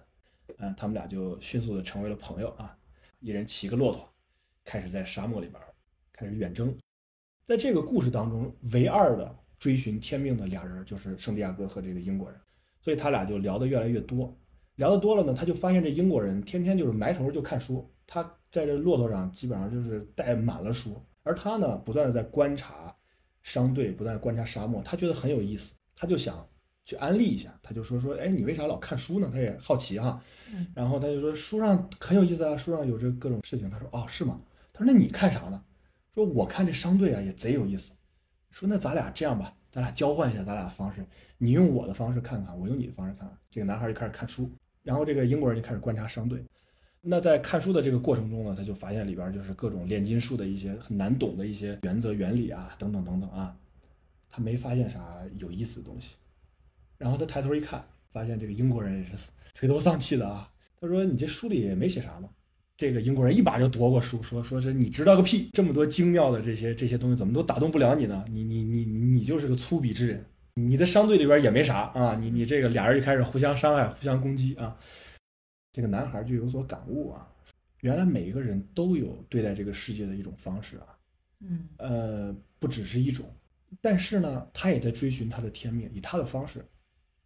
[0.57, 2.77] 嗯，他们俩就迅速的成为了朋友啊，
[3.19, 4.09] 一人骑个骆驼，
[4.63, 5.61] 开始在沙漠里边
[6.13, 6.75] 开始远征。
[7.45, 12.39] 在这个故事当中，唯二的追寻天命的俩人就是圣地亚哥和这个英国人，
[12.85, 14.33] 所以他俩就聊得越来越多。
[14.75, 18.21] 聊得多了呢，他就发现这英国人天天就是埋头就看书，他
[18.51, 22.95] 在这骆驼上基本上就是带满了书，而他呢，不断的在观察
[23.41, 26.47] 商队，不断地观察沙漠，他觉得很有意思，他就想
[26.85, 29.29] 去安利一下，他就说说，哎，你为啥老看书呢？
[29.33, 30.21] 他也好奇哈，
[30.53, 33.69] 嗯然后他就说书上很有意思啊，书上有这各种事情。
[33.69, 34.39] 他说哦，是吗？
[34.73, 35.63] 他说那你看啥呢？
[36.13, 37.91] 说我看这商队啊也贼有意思。
[38.51, 41.05] 说那咱俩这样吧，咱俩交换一下咱俩的方式，
[41.37, 43.37] 你用我的方式看看，我用你的方式看看。
[43.51, 44.49] 这个男孩就开始看书，
[44.83, 46.41] 然后这个英国人就开始观察商队。
[47.01, 53.53] 那在看书的这个过程中呢，他就发现里边就是各种炼金术的一些很难懂的一些原则、原理啊，等等等等啊，
[54.29, 56.15] 他没发现啥有意思的东西。
[56.97, 60.49] 然后他抬头一看，发现这个英国人也是垂头丧气的啊。
[60.79, 62.29] 他说：“你这书里也没写啥嘛。”
[62.77, 65.49] 这个英国人一把就夺过书，说：“说这你知道个屁！
[65.53, 68.25] 这么多精妙的这些这些东西，怎么都打动不了你呢？
[68.29, 70.25] 你你你你你就是个粗鄙之人。
[70.55, 74.77] 你的商队里边也没啥啊，你你这个俩人就开始互相伤害、互相攻击啊。”
[75.71, 77.27] 这个男孩就有所感悟啊，
[77.81, 80.87] 原来每一个人都有对待这个世界的一种方式啊，
[81.41, 83.25] 嗯呃，不只是一种，
[83.81, 86.65] 但是呢，他也在追寻他的天命，以他的方式。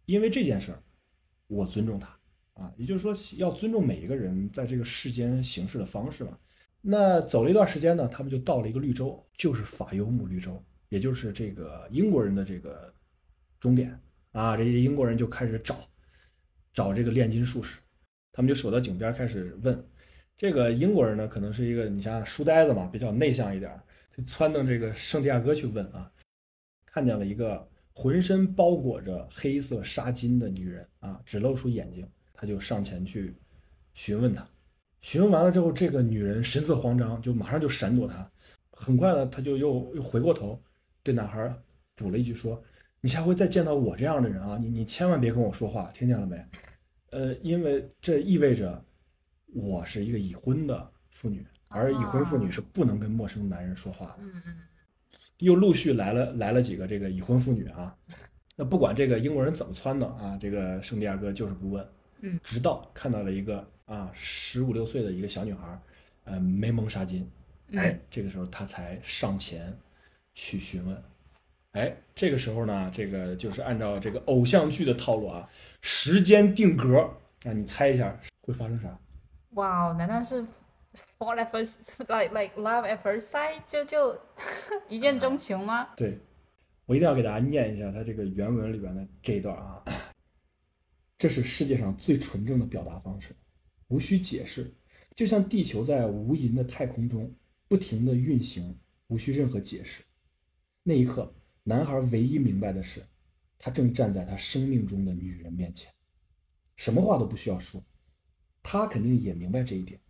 [0.06, 0.82] 因为这件事儿，
[1.46, 2.08] 我尊重他
[2.60, 6.36] 啊，也就是说，要尊重每一个人在这个世间行事的方式嘛。
[6.82, 12.92] 那走了一段时间呢，他们就到了一个绿洲，就是法尤姆绿洲，也就是这个英国人的这个
[13.58, 13.98] 终点
[14.32, 14.58] 啊。
[14.58, 15.88] 这些英国人就开始找
[16.74, 17.80] 找这个炼金术士，
[18.30, 19.82] 他们就守到井边开始问。
[20.36, 23.78] 这个英国人呢，可能是一个你像书呆子嘛，比较内向一点，
[24.14, 26.12] 就窜到这个圣地亚哥去问啊，
[26.84, 32.08] 看见了一个浑身包裹着黑色纱巾的女人啊，只露出眼睛，
[32.40, 33.34] 他就上前去
[33.92, 34.48] 询问她。
[35.02, 38.30] 询问完了之后，这个女人神色慌张，就马上就闪躲他。
[38.70, 40.58] 很快呢，他就又又回过头，
[41.02, 41.54] 对男孩
[41.94, 42.62] 补了一句说
[43.02, 46.42] ：“你下回再见到我这样的人啊，你你千万别跟我说话，听见了没？
[47.10, 48.82] 呃，因为这意味着
[49.52, 54.18] 我是一个已婚的妇女，而已婚妇女是不能跟陌生男人说话的。
[54.20, 54.56] 嗯嗯
[55.38, 57.96] 又陆续来了来了几个这个已婚妇女啊。
[58.54, 61.86] 那不管这个英国人怎么撺掇啊，这个圣地亚哥就是不问。
[62.22, 65.80] 嗯，直到看到了一个啊十五六岁的一个小女孩，
[66.24, 67.24] 呃，没蒙纱巾，
[67.74, 69.76] 哎，这个时候他才上前
[70.34, 71.02] 去询问。
[71.72, 75.48] 哎，这个时候呢，这个就是按照这个偶像剧的套路啊，
[75.80, 77.08] 时间定格
[77.44, 78.98] 那，你猜一下会发生啥？
[79.50, 80.42] 哇哦，难道是
[81.18, 84.18] fall at first like like love at first sight 就就
[84.88, 85.88] 一见钟情吗？
[85.96, 86.18] 对，
[86.86, 89.82] 我一定要给大家念一下他这个原文里边的这一段啊。
[91.20, 93.36] 这是世界上最纯正的表达方式，
[93.88, 94.72] 无需解释，
[95.14, 97.30] 就像地球在无垠的太空中
[97.68, 98.74] 不停地运行，
[99.08, 100.02] 无需任何解释。
[100.82, 101.30] 那一刻，
[101.62, 103.02] 男孩唯一明白的是，
[103.58, 105.92] 他正站在他生命中的女人面前，
[106.76, 107.84] 什么话都不需要说，
[108.62, 110.00] 他肯定也明白这一点。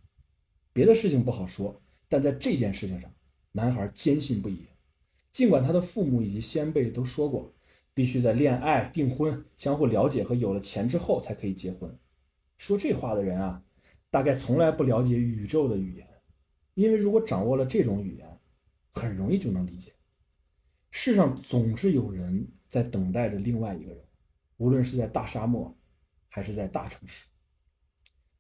[0.72, 3.12] 别的事情不好说，但在这件事情上，
[3.50, 4.64] 男孩坚信不疑。
[5.32, 7.52] 尽管他的父母以及先辈都说过，
[8.00, 11.94] 必须在恋爱、订婚、相互了解和有了钱之后才可以结婚。
[12.56, 13.62] 说这话的人啊，
[14.10, 16.08] 大概从来不了解宇宙的语言，
[16.72, 18.26] 因为如果掌握了这种语言，
[18.94, 19.92] 很容易就能理解。
[20.90, 24.02] 世上总是有人在等待着另外一个人，
[24.56, 25.76] 无论是在大沙漠，
[26.30, 27.26] 还是在大城市。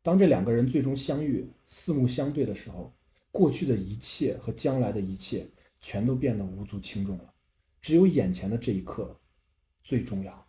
[0.00, 2.94] 当这两个人最终相遇、四目相对的时候，
[3.30, 5.46] 过去的一切和将来的一切
[5.82, 7.34] 全都变得无足轻重了，
[7.82, 9.20] 只有眼前的这一刻
[9.82, 10.46] 最重要。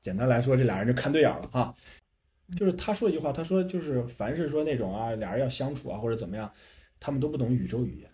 [0.00, 1.74] 简单来说，这俩人就看对眼了啊。
[2.56, 6.52] 就是他说一句话，他说就是凡是说那种啊，俩人要相处啊或者怎么样，
[6.98, 8.10] 他们都不懂宇宙语言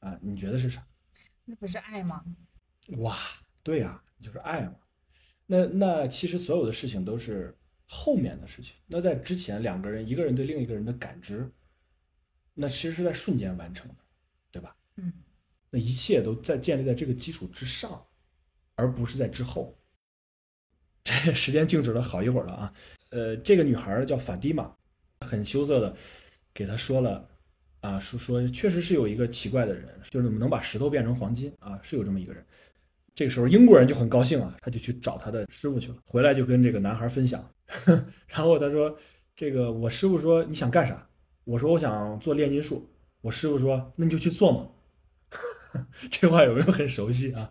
[0.00, 0.18] 啊。
[0.22, 0.84] 你觉得是啥？
[1.44, 2.24] 那不是爱吗？
[2.98, 3.18] 哇，
[3.62, 4.74] 对呀、就是爱嘛。
[5.46, 7.56] 那那其实所有的事情都是
[7.86, 8.74] 后面的事情。
[8.86, 11.50] 那在之前，两个人一个人对另一个人的感知，
[12.54, 13.96] 那其实是在瞬间完成的，
[14.50, 14.76] 对吧？
[14.96, 15.12] 嗯
[15.70, 18.04] 那一切都在建立在这个基础之上，
[18.80, 19.76] 而不是在之后。
[21.04, 22.72] 这时间静止了好一会儿了啊。
[23.10, 24.70] 呃，这个女孩叫法蒂玛，
[25.20, 25.94] 很羞涩的
[26.52, 27.28] 给他说了
[27.80, 32.44] 啊，说说确实是有一个奇怪的人，就是能把石头变成黄金啊，是有这么一个人。
[33.14, 37.44] 这个时候英国人就很高兴啊，他就去找他的师傅去了，回来就跟这个男孩分享，
[38.28, 38.96] 然后他说
[39.34, 41.06] ：“这个我师傅说你想干啥？
[41.44, 42.88] 我说我想做炼金术。
[43.22, 44.70] 我师傅说那你就去做嘛。
[46.10, 47.50] 这话有没有很熟悉啊？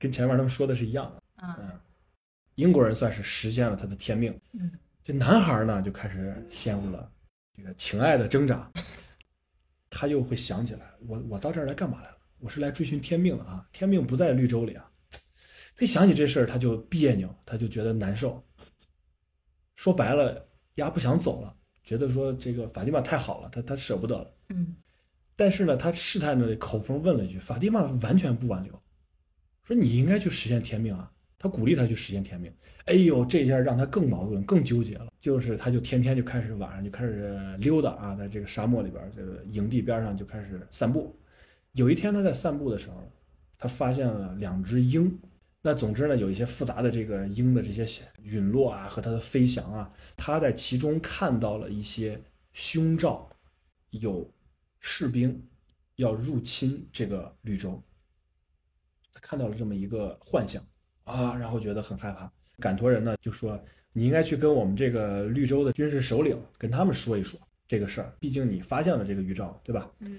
[0.00, 1.22] 跟前面他们说的是一样的。
[1.42, 1.80] 嗯嗯，
[2.56, 4.36] 英国人算是实现了他的天命。
[4.52, 4.72] 嗯
[5.04, 7.10] 这男孩呢就开始陷入了
[7.56, 8.70] 这个情爱的挣扎，
[9.88, 12.16] 他又会想起来，我我到这儿来干嘛来了？
[12.38, 14.90] 我是来追寻天命的啊，天命不在绿洲里啊。
[15.76, 18.42] 他一想起这事儿，他就别扭，他就觉得难受。
[19.76, 24.34] 说白了，丫不想走了，觉得说这个法蒂玛太好了，他他舍不得了。
[24.50, 24.76] 嗯
[25.34, 28.82] 但是呢，他试探着口风问了一句：“法蒂玛完全不挽留，
[29.64, 31.10] 说你应该去实现天命啊。”
[31.42, 32.52] 他鼓励他去实现天命。
[32.84, 35.08] 哎呦，这一下让他更矛盾、更纠结了。
[35.18, 41.18] 就是他就天天就开始晚上就开始溜达啊，在这个沙漠里边，这个营地边上就开始散步。
[41.72, 43.10] 有一天他在散步的时候，
[43.56, 45.18] 他发现了两只鹰。
[45.62, 47.86] 那总之呢，有一些复杂的这个鹰的这些
[48.22, 52.20] 陨落啊和它的飞翔啊，他在其中看到了一些
[52.52, 53.30] 凶兆，
[53.90, 54.30] 有
[54.78, 55.42] 士兵
[55.96, 57.82] 要入侵这个绿洲，
[59.20, 60.62] 看到了这么一个幻象
[61.04, 62.30] 啊，然后觉得很害怕。
[62.58, 63.58] 赶驼人呢就说
[63.92, 70.18] ：“你应该去跟我们这个绿洲的军事首领跟他们说一说这个事儿，毕竟你发现了这个预兆，对吧？”嗯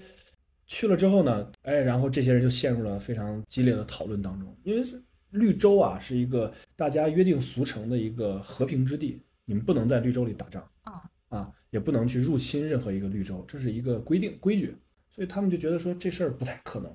[0.64, 14.74] 去了之后呢，哎，然后这些人就陷入了非常激烈的讨论当中，因为是绿洲啊，是一个大家约定俗成的一个和平之地，你们不能在绿洲里打仗啊啊，也不能去入侵任何一个绿洲，这是一个规定规矩，
[15.10, 16.90] 所以他们就觉得说这事儿不太可能。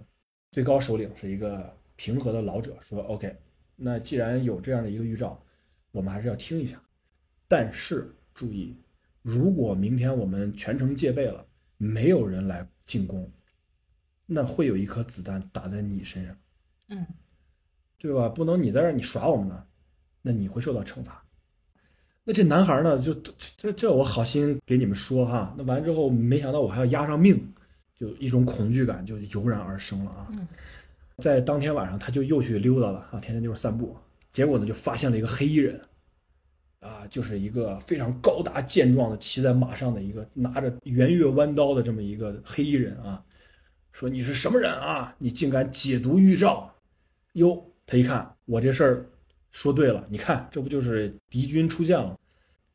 [0.51, 3.35] 最高首领是一个平和的老者，说 OK，
[3.75, 5.37] 那既然有这样的一个预兆，
[5.91, 6.81] 我们还是要听一下。
[7.49, 8.75] 但是注意，
[9.21, 11.45] 如果明天我们全程戒备了，
[11.77, 13.29] 没有人来进攻，
[14.25, 16.37] 那会有一颗子弹打在你身上，
[16.89, 17.05] 嗯
[17.97, 18.29] 对吧？
[18.29, 19.65] 不能你在这儿你耍我们呢，
[20.21, 21.23] 那你会受到惩罚。
[22.23, 23.13] 那这男孩呢，就
[23.55, 27.41] 这这我好心给你们说哈，那完之后没想到我还要押上命，
[27.95, 30.27] 就一种恐惧感就油然而生了啊。
[30.31, 30.47] 嗯
[31.23, 33.95] 在当天晚上，他就又去溜达了啊，天天就是散步。
[34.31, 35.81] 结果呢，就发现了一个黑衣人，
[36.79, 43.23] 啊，就是一个非常高大健壮的骑在马上的一个拿着圆月弯刀的这么一个黑衣人啊，
[43.91, 45.15] 说你是什么人啊？
[45.17, 46.71] 你竟敢解读预兆？
[47.33, 49.05] 哟，他一看我这事儿
[49.49, 52.15] 说对了，你看这不就是敌军出现了？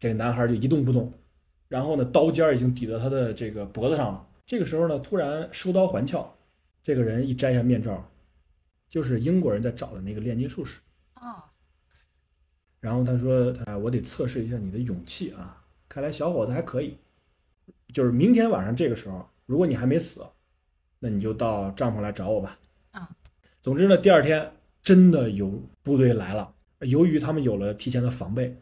[0.01, 1.13] 这个男孩就一动不动，
[1.69, 4.27] 然后呢，刀尖已经抵到他的这个脖子上了。
[4.45, 6.29] 这个时候呢，突然收刀还鞘，
[6.83, 8.05] 这个人一摘下面罩，
[8.93, 10.79] 就是英国人在找的那个炼金术士。
[11.15, 11.49] 啊
[12.79, 15.65] 然后他说：“他，我得测试一下你的勇气啊！
[15.89, 16.97] 看来小伙子还可以。
[17.95, 20.21] 就是明天晚上这个时候，如果你还没死，
[20.99, 22.59] 那你就到帐篷来找我吧。”
[22.91, 23.09] 啊，
[23.63, 25.49] 总之呢，第二天真的有
[25.85, 26.53] 部队来了。
[26.81, 28.61] 由于他们有了提前的防备，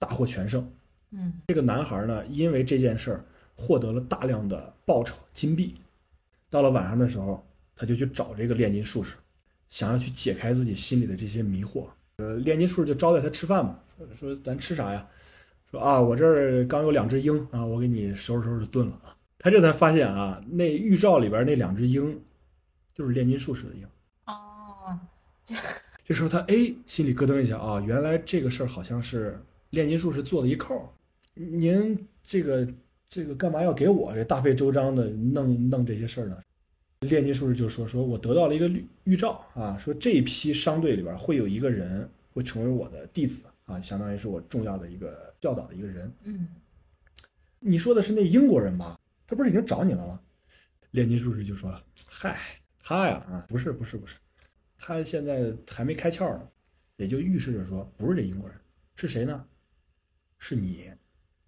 [0.00, 0.68] 大获全胜。
[1.12, 3.24] 嗯这个男孩呢，因为这件事儿
[3.56, 5.76] 获得了大量的报酬金币。
[6.50, 7.46] 到了晚上的时候，
[7.76, 9.14] 他就去找这个炼金术士，
[9.74, 11.88] 想要去解开自己心里的这些迷惑。
[12.18, 15.04] 呃，炼金术就招待他吃饭嘛，说说咱吃啥呀？
[15.68, 19.16] 说啊，我这儿刚有两只鹰啊，我给你收拾收拾炖了啊。
[19.36, 22.16] 他这才发现啊，那预兆里边那两只鹰，
[22.94, 23.84] 就是炼金术士的鹰。
[24.26, 24.96] 哦
[25.44, 25.56] 这
[26.06, 29.36] 这时候他哎心里咯噔一下啊，原来这个事儿好像是
[29.70, 30.86] 炼金术士做的一扣儿。
[31.34, 32.68] 您这个
[33.08, 36.38] 这个干嘛要给我这大费周章的弄弄这些事儿呢？
[37.04, 46.12] 炼金术士就说说我得到了一个预预兆啊，说这一批商队里边会有一个人会成为我的弟子啊，相当于是我重要的一个教导的一个人。
[46.24, 46.48] 嗯
[47.60, 49.00] 你说的是那英国人吧？
[49.26, 50.20] 他不是已经找你了吗？
[50.90, 52.38] 炼金术士就说：“嗨，
[52.78, 54.16] 他呀啊，不是不是不是，
[54.78, 56.48] 他现在还没开窍呢。”
[56.96, 58.56] 也就预示着说，不是这英国人，
[58.94, 59.44] 是谁呢？
[60.38, 60.90] 是你，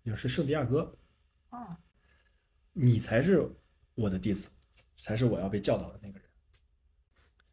[0.02, 0.92] 也是圣地亚哥，
[1.50, 1.76] 哦
[2.72, 3.46] 你才是
[3.94, 4.48] 我的弟子，
[4.98, 6.22] 才是我要被教导的那个人。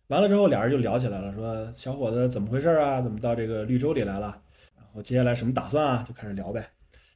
[0.07, 3.01] 完了之后，俩人就聊起来了，说：“小伙子怎么回事啊？
[3.01, 4.41] 怎么到这个绿洲里来了？
[4.75, 6.69] 然后接下来什么打算啊？”就开始聊呗。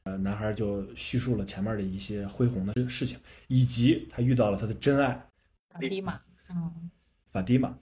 [0.04, 5.28] 呃，男孩就叙述了前面的一些恢宏的事情，以及他遇到了他的真爱
[5.68, 6.18] 法蒂玛
[6.48, 6.90] 嗯
[7.30, 7.78] 法蒂玛，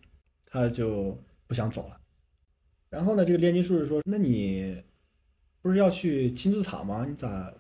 [0.47, 1.17] 他就
[1.47, 2.01] 不想走了。
[2.91, 4.83] 然后呢，这个炼金术士说：“那你
[5.63, 7.07] 不是要去金字塔吗？
[7.09, 7.55] 你咋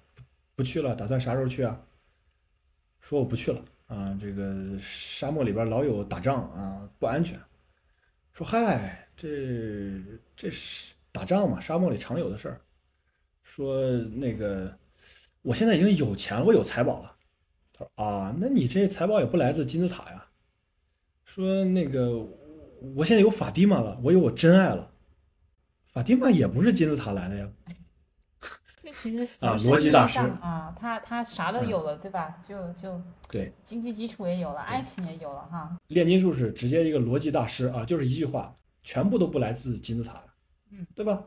[0.56, 0.96] 不去了？
[0.96, 1.80] 打算啥时候去啊？”
[3.00, 7.38] 说：“我不去了啊，这个沙漠里边老有打仗啊，不安全。”
[8.32, 10.02] 说：“嗨，这
[10.36, 12.60] 这是打仗嘛，沙漠里常有的事儿。”
[13.42, 14.76] 说那个，
[15.42, 17.16] 我现在已经有钱了，我有财宝了。
[17.72, 20.26] 他说啊，那你这财宝也不来自金字塔呀？
[21.24, 22.10] 说那个
[22.94, 24.90] 我现在有法蒂玛了，我有我真爱了。
[25.86, 27.48] 法蒂玛也不是金字塔来的呀。
[29.02, 32.40] 这其实啊逻辑大师啊，他他啥都有了，对吧？
[32.42, 35.76] 就就对，经济基础也有了，爱情也有了哈。
[35.88, 40.22] 炼金术士直接一个逻辑大师啊，就是一句话，全部都不来自金字塔，
[40.70, 41.22] 嗯，对吧？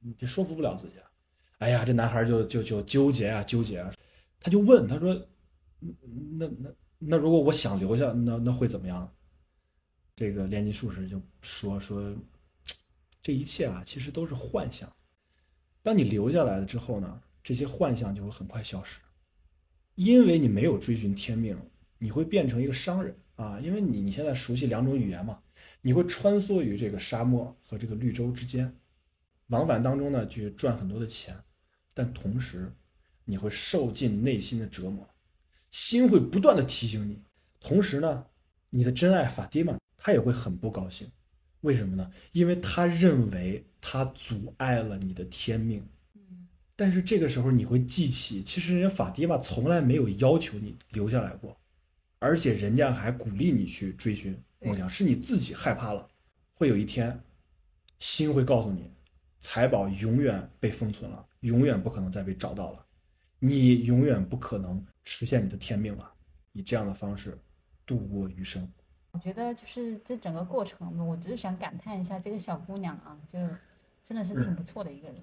[0.00, 1.10] 你这说服不了自己啊。
[1.58, 3.92] 哎呀，这男孩就就就纠结啊纠结啊，
[4.40, 5.14] 他就问他说，
[5.80, 5.94] 嗯
[6.38, 9.10] 那那那如果我想留下，那那会怎么样？
[10.14, 12.14] 这个炼金术士就说说，
[13.22, 14.90] 这一切啊，其实都是幻象。
[15.86, 18.98] 当你留下来了之后呢，这些幻象就会很快消失，
[19.94, 21.56] 因为你没有追寻天命，
[21.96, 25.40] 你会变成一个商人啊，因为你你现在熟悉两种语言嘛，
[25.80, 28.76] 你会穿梭于这个沙漠和这个绿洲之间，
[29.46, 31.38] 往返当中呢，去赚很多的钱，
[31.94, 32.68] 但同时
[33.24, 35.08] 你会受尽内心的折磨，
[35.70, 37.22] 心会不断的提醒你，
[37.60, 38.26] 同时呢，
[38.70, 41.08] 你的真爱法蒂玛他也会很不高兴，
[41.60, 42.10] 为什么呢？
[42.32, 45.86] 因为他认为他阻碍了你的天命。
[46.14, 46.48] 嗯
[46.78, 51.58] 但是这个时候你会记起，其实人家法蒂玛从来没有要求你留下来过，
[52.18, 56.06] 而且人家还鼓励你去追寻梦想，是你自己害怕了，
[56.52, 57.18] 会有一天，
[57.98, 58.90] 心会告诉你，
[59.40, 62.86] 财宝永远被封存了，永远不可能再被找到了，
[63.38, 66.12] 你永远不可能实现你的天命了，
[66.52, 67.38] 以这样的方式
[67.86, 68.70] 度过余生。
[69.16, 73.38] 我觉得就是这整个过程，我只是想感叹一下这个小姑娘啊，就
[74.04, 75.16] 真的是挺不错的一个人。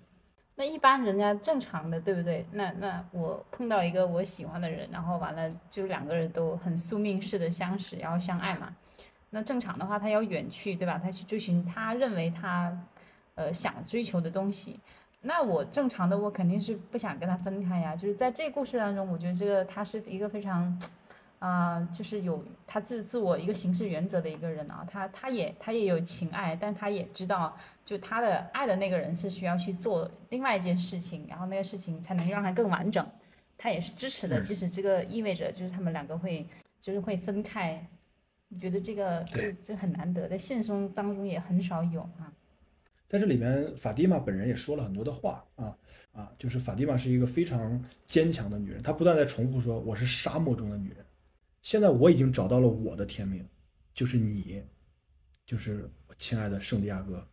[0.56, 2.44] 那一般人家正常的，对不对？
[2.54, 8.76] 那那我碰到一个我喜欢的人，然后完了就两个人都很宿命式的相识，然后相爱嘛。
[9.30, 10.98] 那正常的话，他要远去，对吧？
[10.98, 12.76] 他去追寻他认为他
[13.36, 14.80] 呃想追求的东西。
[15.22, 17.96] 那我正常的我肯定是不想跟他分开呀。
[17.96, 20.82] 就是在这故事当中，我觉得这个他是一个非常。
[21.46, 33.06] 啊、就是有他自自我一个行事原则的一个人啊，他他也他也有情爱，但他也知道，就他的爱的那个人是需要去做另外一件事情，然后那个事情才能让他更完整。
[33.58, 36.48] 他也是支持的，嗯即使这个意味着就是他们两个会
[36.80, 37.86] 就是会分开，
[38.48, 42.32] 我觉得这个就对就很难得，在现实中当中也很少有啊。
[43.10, 45.76] 在这里面，法蒂玛本人也说了很多的话啊
[46.14, 51.06] 啊，就是法蒂玛是一个非常坚强的女人，她不断在重复说：“我是沙漠中的女人，
[51.64, 53.43] 现在我已经找到了我的天命，
[53.93, 54.61] 就是你，
[55.45, 57.26] 就是我亲爱的圣地亚哥，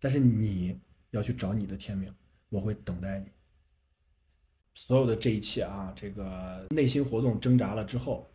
[0.00, 2.12] 但是你要去找你的天命，
[2.48, 3.26] 我会等待你。”
[4.74, 8.26] 所有的这一切啊，这个内心活动挣扎了之后，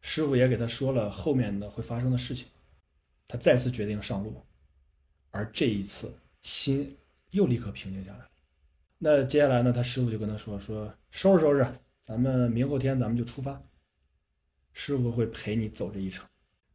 [0.00, 2.46] 师傅也给他说了后面的会发生的事情，
[3.26, 4.40] 他再次决定上路。
[5.30, 6.12] 而这一次
[6.42, 6.96] 心
[7.30, 8.24] 又立刻平静下来。
[8.96, 11.66] 那接下来呢，他师傅就跟他说：“说收拾收拾，
[12.02, 13.60] 咱们明后天咱们就出发。
[14.72, 16.26] 师傅会陪你走这一程。”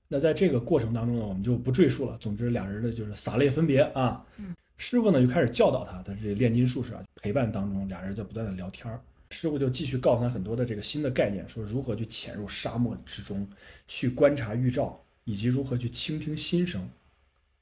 [0.07, 2.17] 那在这个过程当中呢，我们就不赘述了。
[2.19, 4.25] 总之，俩人的就是洒泪分别啊。
[4.37, 8.99] 嗯师傅呢就开始教导他，他这炼金术士啊，陪伴当中，俩人在不断的聊天儿。
[9.29, 13.47] 师傅就继续告诉他很多的这个新的概念，说如何去潜入沙漠之中，
[13.87, 16.89] 去观察预兆，以及如何去倾听心声。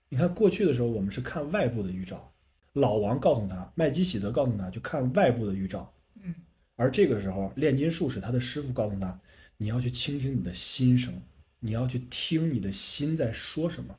[0.07, 2.31] 你看，过去的时候我们是看外部的预兆，
[2.73, 5.93] 老王告诉他，麦基喜德告诉他，就看外部的预兆。
[6.23, 6.33] 嗯，
[6.77, 9.19] 而这个时候，炼金术士他的师傅告诉他，
[9.61, 11.13] 你要去倾听你的心声，
[11.59, 13.95] 你要去听你的心在说什么。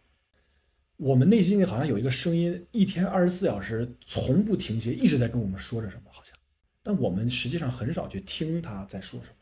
[0.96, 6.36] 我们内心里好像有一个声音，一天二十四小时从不停歇，一直在跟我们说着什么，好像，
[6.82, 9.36] 但我们实际上很少去听他在说什么，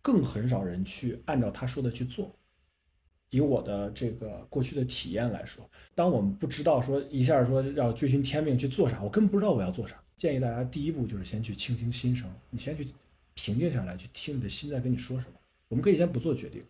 [0.00, 2.32] 更很少人去按照他说的去做。
[3.30, 10.00] 以我的这个过去的体验来说，当我们不知道说一下说要追寻天命去做啥，我根本不知道我要做啥。
[10.16, 12.86] 建议大家第一步就是先去倾听心声，你先去
[13.34, 15.32] 平静下来，去听你的心在跟你说什么。
[15.68, 16.62] 我们可以先不做决定，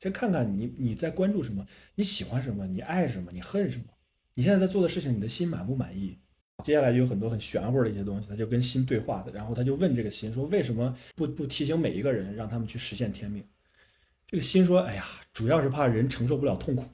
[0.00, 3.84] 先看看你你在关注什么，你喜欢什么，你爱什么，你恨什么，
[4.34, 6.18] 你现在在做的事情，你的心满不满意？
[6.64, 13.44] 接下来就有很多很玄乎的一些东西，他就跟心对话的，然后他就问这个心说，为什么不不提醒每一个人，让他们去实现天命？
[14.26, 16.84] 这个心说，哎呀，主要是怕人承受不了痛苦，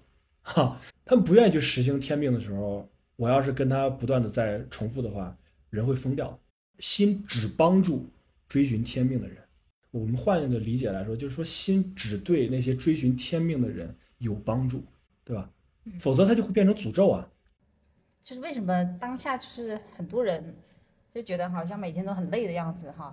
[0.43, 5.37] 哈，他们不愿意去实行天命的时候，我要是跟他不断的在重复的话，
[5.71, 6.39] 人会疯掉。
[6.79, 8.09] 心只帮助
[8.49, 9.37] 追寻天命的人。
[9.91, 14.85] 我们换一个理解来说，就是说心只对那些追寻天命的人有帮助，
[15.25, 15.51] 对吧？
[15.99, 17.27] 否则它就会变成诅咒啊。
[18.23, 20.55] 就是为什么当下就是很多人
[21.11, 23.11] 就觉得好像每天都很累的样子哈，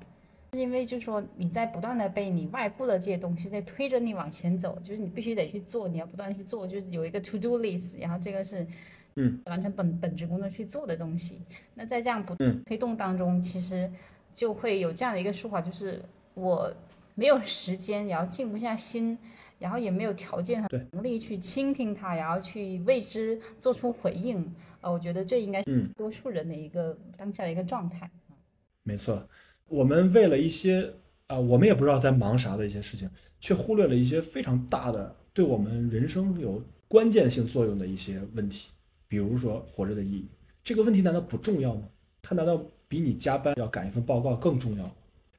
[0.52, 8.68] 是因为就是说你在不断的被你外部的这些东西在推着你往前走，就是你必须得去做，你要不断地去做，就是有一个 to do list，然后这个是
[9.16, 11.42] 嗯完成本本职工作去做的东西。
[11.76, 13.90] 那在这样不嗯推动当中，其实
[14.34, 16.02] 就会有这样的一个说法，就是
[16.36, 16.72] 我
[17.16, 19.18] 没有时间，然后静不下心，
[19.58, 24.54] 然后也没有条件和能力去倾听他，然后去为之做出回应。
[24.82, 28.08] 呃，我觉得这应该是嗯多数人的一个当下的一个状态。
[28.84, 29.28] 没错，
[29.68, 30.94] 我们为了一些
[31.28, 33.10] 啊、我们也不知道在忙啥的一些事情，
[33.40, 38.70] 却忽略了一些非常大的对我们人生有关键性作用的一些问题，
[39.08, 40.28] 比如说活着的意义。
[40.64, 41.82] 这个问题难道不重要吗？
[42.22, 44.92] 它难道比你加班要赶一份报告更重要吗？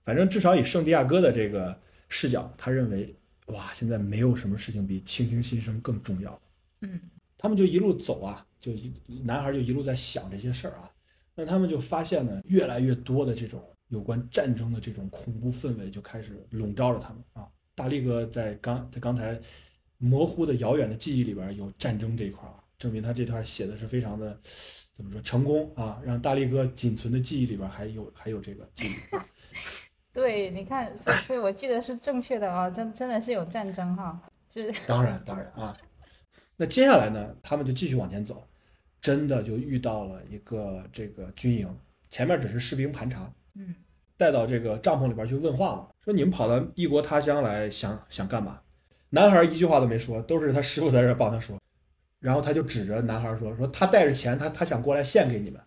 [0.06, 1.78] 反正至少以圣地亚哥的这个
[2.08, 3.14] 视角，他认为，
[3.46, 6.40] 哇，现在没有什么事情比倾听心声更重要了。
[6.82, 7.00] 嗯
[7.36, 8.92] 他们就一路走啊，就一
[9.22, 10.90] 男孩就一路在想这些事儿啊，
[11.34, 17.46] 那他们就发现呢，越来越多的这种有关战争的这种恐怖氛围就开始笼罩着他们啊。
[17.74, 19.38] 大力哥在刚在刚才
[19.98, 24.40] 模糊的遥远的记忆里边有战争这一块啊，证明他这段写的是非常的
[24.94, 29.16] 怎么说成功啊，让大力哥仅存的记忆里边还有还有这个记忆。
[30.16, 35.76] 对，你看，所以所以我记得是正确的啊，真真的是有战争哈，就是 当然，当然啊。
[36.56, 38.42] 那接下来呢，他们就继续往前走，
[39.02, 41.68] 真的就遇到了一个这个军营，
[42.08, 43.74] 前面只是士兵盘查，嗯，
[44.16, 48.58] 带到这个帐篷里边去问话了，说你们跑到异国他乡来想想干嘛？
[49.10, 51.60] 男孩一句话都没说，都是他师傅在这儿帮他说，
[52.20, 55.60] 然后他就指着男孩说，说他带着钱，他他想过来献给你们，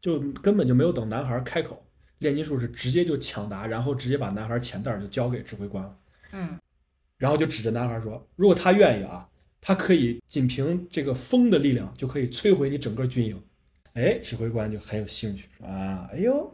[0.00, 1.80] 就根本就没有等男孩开口，
[2.18, 5.98] 炼金术士直接就抢答，然后直接把男孩钱袋儿就交给指挥官了。
[6.32, 6.58] 嗯
[7.16, 9.26] 然后就指着男孩说：“如果他愿意啊，
[9.60, 13.40] 他可以仅凭这个风的力量就可以摧毁你整个军营。”
[13.94, 16.52] 哎，指挥官就很有兴趣，说：“啊，哎呦，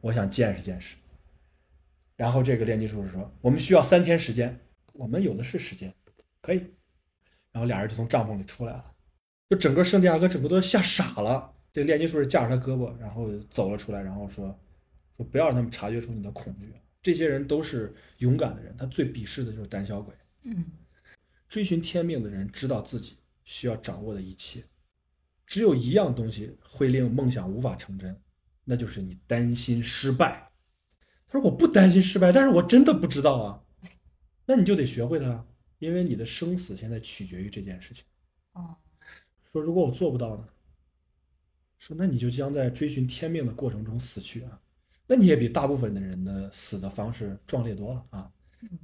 [0.00, 0.96] 我想见识见识。”
[2.16, 4.58] 然后这个炼金术士说：“我们需要三天时间，
[4.92, 5.92] 我们有的是时间，
[6.40, 6.58] 可以。”
[7.52, 8.84] 然后俩人就从帐篷里出来了，
[9.50, 11.52] 就整个圣地亚哥整个都吓傻了。
[11.72, 14.56] 这个炼金术士架着他胳膊，然后走了出来，然后说
[15.16, 16.72] ：“说不要让他们察觉出你的恐惧。
[17.02, 20.14] 这些人都是勇敢的人，他最鄙视的就是胆小鬼。”
[20.44, 20.64] 嗯
[21.48, 24.64] 追寻天命的人知道自己需要掌握的一切，
[25.46, 28.20] 只有一样东西会令梦想无法成真，
[28.64, 30.50] 那就是你担心失败。
[31.28, 33.62] 他说：“我不担心失败，但是我真的不知道啊。”
[34.44, 35.46] 那你就得学会它，
[35.78, 38.04] 因为你的生死现在取决于这件事情。
[38.52, 38.76] 哦
[39.44, 40.48] 说如果我做不到呢？
[41.78, 44.60] 说那你就将在追寻天命的过程中死去啊，
[45.06, 48.30] 那你也比大部分的人的死的方式壮烈多了啊，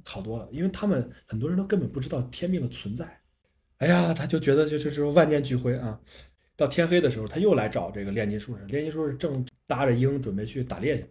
[0.03, 3.19] 好多了，因为他们很多人都根本不知道天命的存在。
[3.79, 5.99] 哎呀，他就觉得就是说万念俱灰啊。
[6.55, 11.09] 到天黑的时候，他又来找这个炼金术士，炼金术士正搭着鹰准备去打猎去。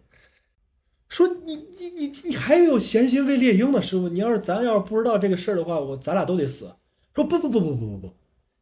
[1.09, 6.73] 说你你你你还有闲心喂猎鹰呢，师傅，你要是咱要是不知道这个事儿的话，我咱俩都得死。
[7.13, 8.17] 说不不不不不不不，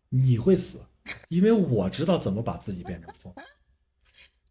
[0.10, 0.80] 你会死，
[1.30, 3.34] 因为我知道怎么把自己变成风。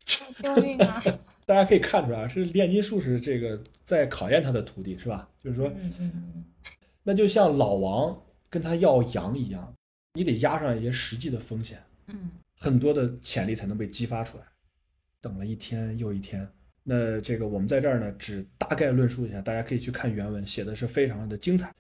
[0.07, 1.03] 救命啊！
[1.51, 5.29] 大家可以看出来啊，是炼金术士这个在考验他的徒弟，是吧？
[5.43, 5.69] 就是说，
[7.03, 8.17] 那就像老王
[8.49, 9.75] 跟他要羊一样，
[10.15, 14.45] 你得压上一些实际的风险，嗯很多的潜力才能被激发出来。
[15.21, 16.49] 等了一天又一天，
[16.85, 21.75] 那这个我们在这儿呢，只大概论述一下，大家可以去看原文，写的是非常的精彩。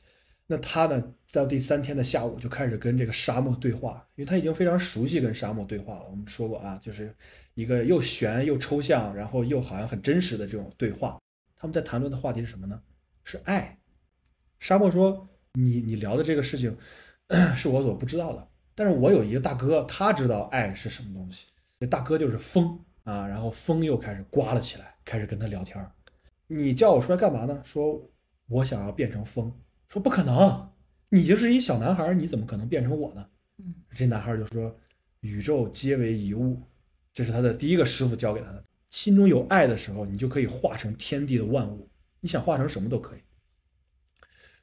[0.48, 6.08] 那他呢，到第三天的下午就开始跟这个沙漠对话，因为他已经非常熟悉跟沙漠对话了。
[6.10, 7.14] 我们说过啊，就是
[7.60, 11.18] 一个又悬又抽象，然后又好像很真实的这种对话。
[11.54, 12.80] 他们在谈论的话题是什么呢？
[13.22, 13.78] 是爱。
[14.58, 16.74] 沙漠说：“你你聊的这个事情
[17.54, 21.48] 是我所不知道的，但是我有一个大哥，他知道爱是什么东西。
[21.78, 25.92] 那大哥就是风啊，然后风又开始刮了起来，开始跟他聊天儿。
[26.46, 27.60] 你叫我出来干嘛呢？
[27.62, 28.10] 说
[28.48, 29.52] 我想要变成风。
[29.88, 30.70] 说不可能，
[31.10, 33.26] 你就是一小男孩，你怎么可能变成我呢？
[33.58, 34.74] 嗯这男孩就说
[35.20, 36.58] ：“宇宙皆为一物。”
[37.12, 38.64] 这是他的第一个师傅教给他的。
[38.90, 41.88] 心中有爱的时候，你就可以化成天地的万物，
[42.20, 43.20] 你想化成什么都可以。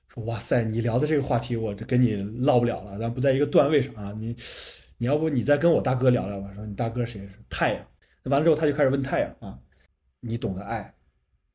[0.08, 2.16] 说哇塞，你聊的这个话题，我这跟你
[2.46, 4.14] 唠不了了，咱不在一个段位上啊。
[4.18, 4.36] 你，
[4.98, 6.54] 你要不你再跟我大哥聊聊吧？
[6.54, 7.88] 说你大哥谁是太阳？
[8.24, 9.60] 那完了之后，他就开始问太阳啊，
[10.20, 10.94] 你懂得爱？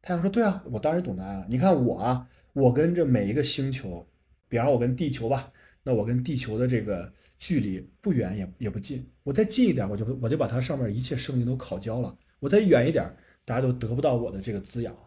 [0.01, 1.47] 太阳说对啊，我当然懂得爱了。
[1.49, 4.07] 你看我啊，我跟这每一个星球，
[4.49, 5.53] 比方我跟地球吧，
[5.83, 7.13] 那我跟地球的这个
[7.43, 13.05] 距离不远也也不近，我再近一点，我就我就把它上面一切生命都烤焦了；我再远一点，
[13.45, 15.01] 大家都得不到我的这个滋养了。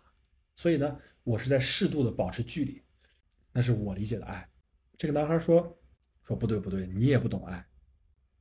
[0.58, 2.82] 所以呢，我是在适度的保持距离，
[3.54, 4.46] 那是我理解的爱。
[4.98, 5.80] 这个男孩说
[6.26, 7.66] 说不对不对，你也不懂爱，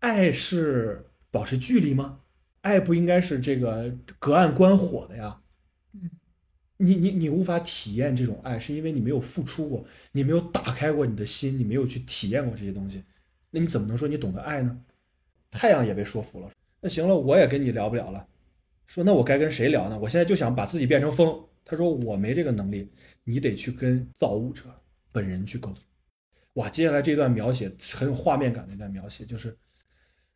[0.01, 2.19] 爱是保持距离吗？
[2.63, 5.41] 爱不应该是这个隔岸观火的呀。
[5.93, 6.11] 嗯
[6.79, 13.05] 你你你无法体验这种爱，是因为你没有付出过，你没有打开过你的心，你没有去体验过这些东西，
[13.55, 14.77] 那你怎么能说你懂得爱呢？
[15.53, 16.51] 太阳也被说服了，
[16.81, 18.27] 那行了，我也跟你聊不了了。
[18.85, 19.97] 说那我该跟谁聊呢？
[19.97, 21.41] 我现在就想把自己变成风。
[21.65, 24.65] 他说我没这个能力，你得去跟造物者
[25.13, 25.79] 本人去沟通。
[26.55, 29.57] 哇，接下来这段描写很有画面感的一段描写，就是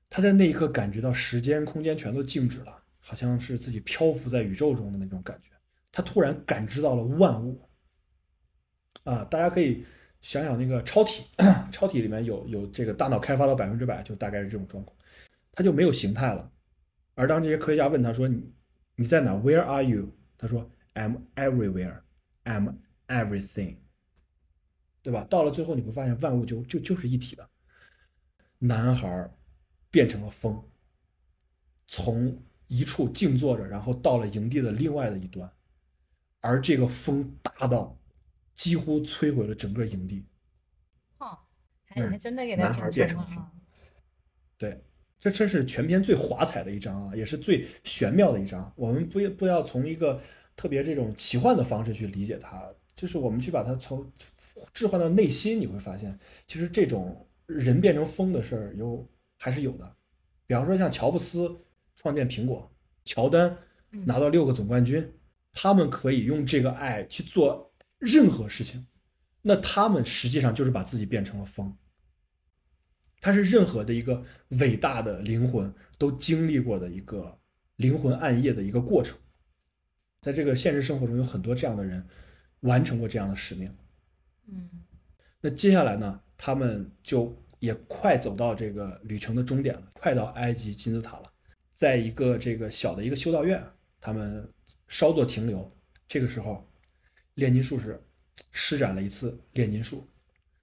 [0.09, 5.51] 他在那一刻感觉到时间、空间全都静止了，好像是自己漂浮在宇宙中的那种感觉。
[5.90, 7.61] 他突然感知到了万物。
[9.03, 9.85] 啊，大家可以
[10.20, 11.24] 想想那个超体，
[11.70, 14.97] 超体里面有有这个大脑开发到百分之百，就大概是这种状况，
[15.53, 16.51] 他就没有形态了。
[17.15, 18.53] 而当这些科学家问他说：“你
[18.97, 22.01] 你在哪？Where are you？” 他说：“I'm everywhere.
[22.45, 22.74] I'm
[23.07, 23.77] everything。”
[25.03, 25.27] 对吧？
[25.31, 27.49] 到了最后你会发现万物就就就是一体的。
[28.59, 29.31] 男孩
[29.90, 30.62] 变成了风，
[31.86, 35.51] 从一处静坐着，然后到了营地的另外的一端，
[36.40, 37.98] 而这个风大到。
[38.59, 40.26] 几乎摧毁了整个营地。
[41.18, 41.39] 哦，
[41.85, 43.52] 还还真的给他变成了。
[44.56, 44.82] 对，
[45.20, 48.70] 这这是全篇最华彩的一章啊，也是最玄妙的一章。
[48.74, 50.20] 我们不不要从一个
[50.56, 54.05] 特别这种奇幻的方式去理解它，就是我们去把它从
[54.74, 56.18] 置换到内心，你会发现，
[56.48, 59.97] 其实这种人变成风的事儿有还是有的。
[60.48, 61.56] 比方说像乔布斯
[61.94, 62.68] 创建苹果，
[63.05, 63.56] 乔丹
[64.05, 65.09] 拿到六个总冠军，
[65.52, 67.68] 他们可以用这个爱去做。
[67.99, 68.87] 任何事情，
[69.43, 71.77] 那他们实际上就是把自己变成了风。
[73.20, 77.37] 他是任何的一个伟大的灵魂都经历过的一个
[77.75, 79.19] 灵魂暗夜的一个过程。
[80.23, 82.07] 在这个现实生活中，有很多这样的人
[82.61, 83.77] 完成过这样的使命。
[84.47, 84.70] 嗯，
[85.41, 91.33] 那接下来呢，他们就也快走到这个旅程的终点了，快到埃及金字塔了。
[91.75, 93.61] 在一个这个小的一个修道院，
[94.01, 94.49] 他们
[94.87, 95.77] 稍作停留。
[96.07, 96.68] 这个时候。
[97.39, 98.02] 炼金术士
[98.51, 100.05] 施展了一次炼金术，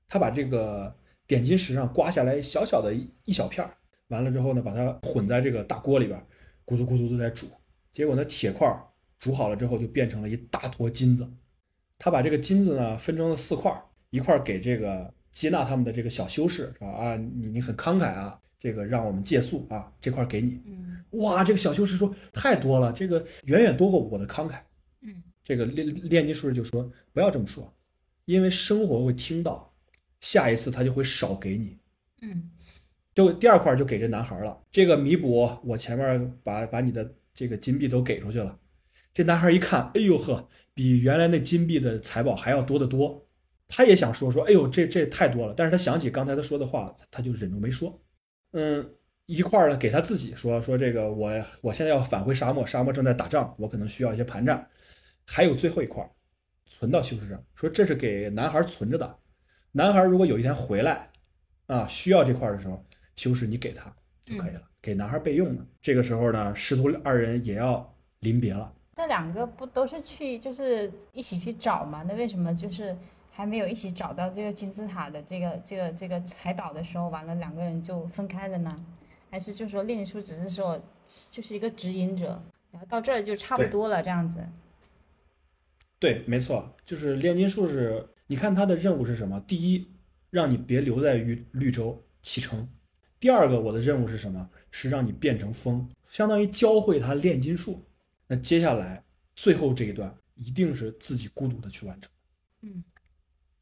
[0.09, 0.93] 他把这个
[1.25, 3.73] 点金石上刮下来小小的一一小片儿，
[4.09, 6.19] 完了之后呢，把它混在这个大锅里边，
[6.65, 7.47] 咕嘟咕嘟的在煮。
[7.93, 8.67] 结果呢，铁块
[9.17, 11.25] 煮好了之后就变成了一大坨金子。
[11.97, 13.73] 他把这个金子呢分成了四块，
[14.09, 16.87] 一块给这个接纳他们的这个小修士，是吧？
[16.87, 20.59] 啊，你你很慷慨啊，这个让我们借宿啊，这块给你。
[21.11, 24.59] 哇，这个小修士说太多了，这个远远多过我的慷慨。
[25.45, 27.73] 这个炼炼金术士就说：“不要这么说，
[28.25, 29.73] 因为生活会听到，
[30.19, 31.77] 下一次他就会少给你。”
[32.23, 32.49] 嗯，
[33.13, 38.57] 就第二块就给这男孩了，这个弥补我前面把把你的这个金币都给出去了。
[39.13, 43.23] 这男孩一看，哎呦呵，比原来那金币的财宝还要多得多。
[43.67, 45.53] 他也想说说，哎呦，这这太多了。
[45.55, 48.01] 但是他想起刚才他说的话，他就忍住没说。
[48.53, 48.89] 嗯，
[49.25, 51.31] 一块呢给他自己说说这个我
[51.61, 54.67] 我现在要返回沙漠，沙漠正在打仗，我可能需要一些盘缠。
[55.25, 56.07] 还有最后一块，
[56.65, 59.19] 存到修士上，说这是给男孩存着的。
[59.71, 61.09] 男孩如果有一天回来，
[61.67, 62.83] 啊，需要这块的时候，
[63.15, 63.93] 修士你给他
[64.25, 65.65] 就可以了，给男孩备用的。
[65.81, 68.71] 这个时候呢，师徒二人也要临别了。
[68.95, 72.05] 那两个不都是去就是一起去找吗？
[72.07, 72.95] 那为什么就是
[73.29, 78.85] 还没有一起找到这个金字塔的这个这个这个海岛的时候，完了两个人就分开了呢？
[79.29, 80.81] 还是就说炼金术只是说
[81.29, 82.41] 就是一个指引者，
[82.71, 84.39] 然后到这儿就差不多了这样子？
[85.99, 88.07] 对，没错，就是炼金术士。
[88.27, 89.39] 你看他的任务是什么？
[89.41, 89.87] 第一，
[90.29, 92.67] 让你别留在绿绿洲启程；
[93.19, 94.49] 第二个，我的任务是什么？
[94.71, 97.85] 是让你变成风，相当于教会他炼金术。
[98.27, 99.03] 那接下来
[99.35, 102.11] 最后这一段一定是自己孤独的去完成。
[102.63, 102.83] 嗯，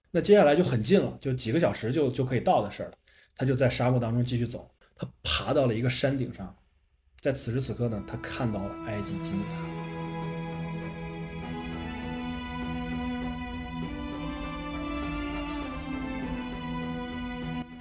[0.10, 2.94] 那接下来就很近了，就几个小时就就可以到的事儿了。
[3.36, 6.56] 他就在沙漠当中继续走，他爬到了一个山顶上，
[7.20, 9.93] 在此时此刻呢，他看到了埃及金字塔。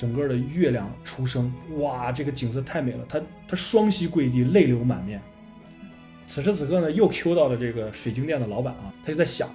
[0.02, 3.06] 整个的月亮出生，哇，这个景色太美了。
[3.08, 5.22] 他他双膝跪地，泪流满面。
[6.26, 9.48] 此时此刻呢，又 Q 到了这个水晶店的老板啊，他就在想，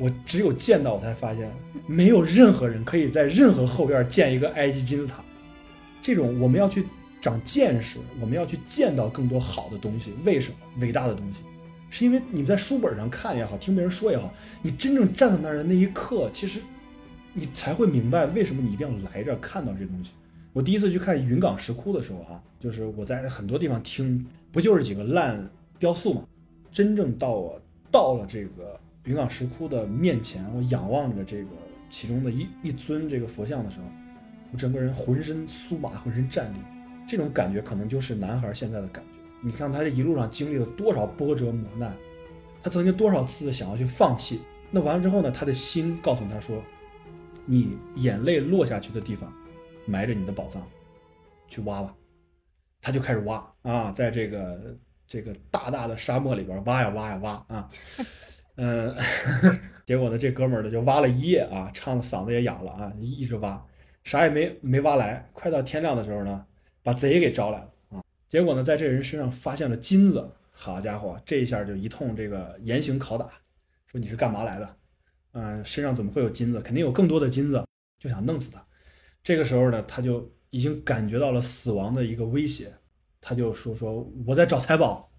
[0.00, 1.48] 我只有见到我才发现，
[1.86, 5.22] 没有任何人可以在任何后院建一个埃及金字塔。
[6.02, 6.84] 这种我们要去
[7.20, 10.14] 长见识，我们要去见到更多好的东西。
[10.24, 11.42] 为什么伟大的东西？
[11.90, 16.58] 是因为你们在书本上看也好，听别人说也好，你真正站在那儿的那一刻，其实。
[17.38, 20.14] 你才会明白为什么你一定要来这儿看到这东西。
[20.54, 25.46] 我第一次去看云冈石窟的时候啊，就是我在很多地方听，不就是几个烂
[25.78, 26.24] 雕塑吗？
[26.72, 27.60] 真正到我
[27.90, 31.50] 到了这个云冈石窟的面前，我仰望着这个
[31.90, 33.84] 其中的一一尊这个佛像的时候，
[34.50, 36.56] 我整个人浑身酥麻，浑身战栗。
[37.06, 39.10] 这种感觉可能就是男孩现在的感觉。
[39.42, 41.94] 你看他这一路上经历了多少波折磨难，
[42.62, 44.40] 他曾经多少次想要去放弃。
[44.70, 46.62] 那完了之后呢，他的心告诉他说。
[47.46, 49.32] 你眼泪落下去的地方，
[49.86, 50.62] 埋着你的宝藏，
[51.48, 51.94] 去挖吧。
[52.82, 57.68] 他就开始挖啊，在这个这个大大的沙漠里边挖呀挖呀挖啊，
[58.56, 58.94] 嗯，
[59.86, 63.64] 结果呢，这哥们儿呢就挖了一夜啊，唱的嗓子也哑了啊，一直挖，
[64.04, 65.28] 啥也没没挖来。
[65.32, 66.44] 快到天亮的时候呢，
[66.82, 68.04] 把贼给招来了啊。
[68.28, 73.28] 结果呢，在这人身上发现了金子，好家伙，这一下就一通这个严刑拷打，
[73.86, 74.76] 说你是干嘛来的？
[75.38, 76.58] 嗯，身上怎么会有金子？
[76.62, 77.62] 肯定有更多的金子，
[77.98, 78.66] 就想弄死他。
[79.22, 82.72] 这个时候呢，他就已经感觉到了死亡的一个威胁，
[83.20, 85.12] 他就说说我在找财宝，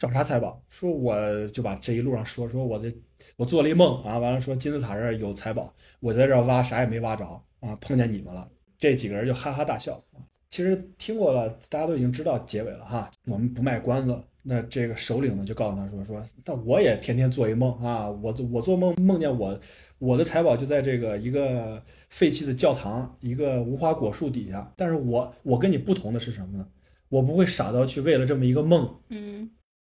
[0.00, 0.60] 找啥财宝？
[0.68, 2.92] 说我就把这一路上说说我的，
[3.36, 7.24] 我做了一梦啊，完了说金字塔这儿有财宝，我在这儿挖啥也没挖着
[7.60, 8.50] 啊，碰见你们了。
[8.76, 10.02] 这几个人就哈哈大笑。
[10.48, 14.24] 其实听过了，大家都已经知道结尾了哈，我们不卖关子了。
[14.48, 19.58] 那这个首领呢，就告诉他说说，那我也天天做一梦啊，我我做梦梦见我
[19.98, 24.72] 我的财宝就在这个一个废弃的教堂，一个无花果树底下。
[24.76, 26.68] 但是我我跟你不同的是什么呢？
[27.08, 29.50] 我不会傻到去为了这么一个梦，嗯，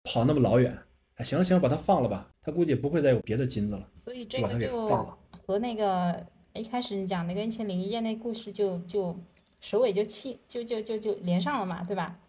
[0.03, 0.77] 跑那么老远。
[1.15, 3.87] 哎，行了行了，把它放了吧，他估计不会再有别的金子了。
[3.93, 5.17] 所以这个就放了。
[5.45, 9.15] 和那个一开始你讲那个一千零一夜那故事就就
[9.59, 12.19] 首尾就气就就就就连上了嘛，对吧？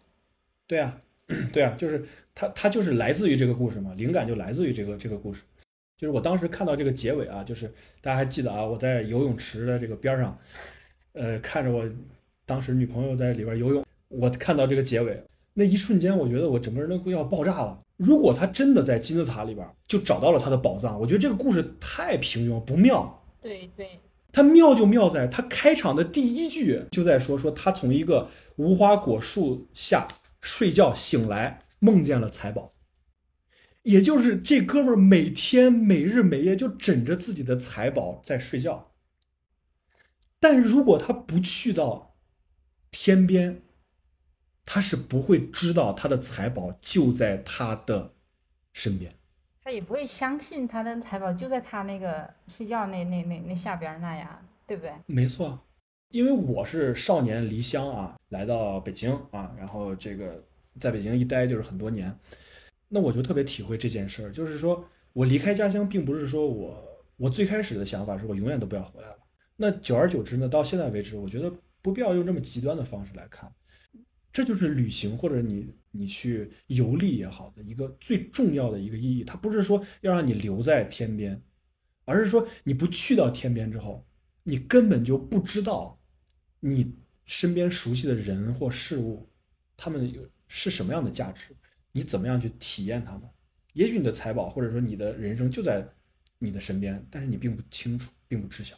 [0.67, 1.01] 对啊，
[1.51, 2.03] 对啊，就是
[2.33, 5.41] 它，它就是来自于这个故事嘛，灵感就来自于这个这个故事。
[5.97, 7.67] 就是我当时看到这个结尾啊，就是
[8.01, 10.37] 大家还记得啊，我在游泳池的这个边儿上，
[11.13, 11.87] 呃，看着我
[12.45, 17.79] 当时女朋友在里边游泳，我看到这个结尾，那一瞬间，我觉得我整个人都快要爆炸了。
[17.97, 23.23] 如果他真的在金字塔里边就找到了他的宝藏，我觉得这个故事太平庸不妙。
[23.39, 23.87] 对对，
[24.31, 30.07] 它妙就妙在它开场的第一句就在说说他从一个无花果树下
[30.41, 32.73] 睡觉醒来，梦见了财宝，
[33.83, 38.91] 也就是这哥们儿每天每日每夜就枕着自己的财宝在睡觉。
[40.39, 42.15] 但如果他不去到
[42.89, 43.61] 天边，
[44.65, 48.15] 他是不会知道他的财宝就在他的
[48.73, 49.15] 身边。
[49.63, 54.91] 他也不会相信他的财宝就在他那个睡觉那那那那下边那呀，对不对？
[55.05, 55.59] 没错，
[56.11, 60.43] 因为我是少年离乡啊，来到北京啊，然后这个
[60.79, 62.13] 在北京一待就是很多年，
[62.89, 66.77] 那我就特别体会这件事儿，就是说我离开家乡，并不是说我
[67.15, 69.17] 我最开始的想法是我永远都不要回来了。
[69.55, 71.49] 那久而久之呢，到现在为止，我觉得
[71.81, 73.49] 不必要用这么极端的方式来看，
[74.33, 79.23] 这就是旅行或者你你去游历也好的一个最重要的一个意义。
[79.23, 81.41] 它不是说要让你留在天边，
[82.03, 84.05] 而是说你不去到天边之后，
[84.43, 85.97] 你根本就不知道
[86.61, 86.93] 你
[87.25, 89.27] 身边熟悉的人或事物，
[89.75, 91.53] 他们有是什么样的价值，
[91.91, 93.23] 你怎么样去体验他们。
[93.73, 95.85] 也许你的财宝或者说你的人生就在
[96.39, 98.77] 你的身边，但是你并不清楚，并不知晓。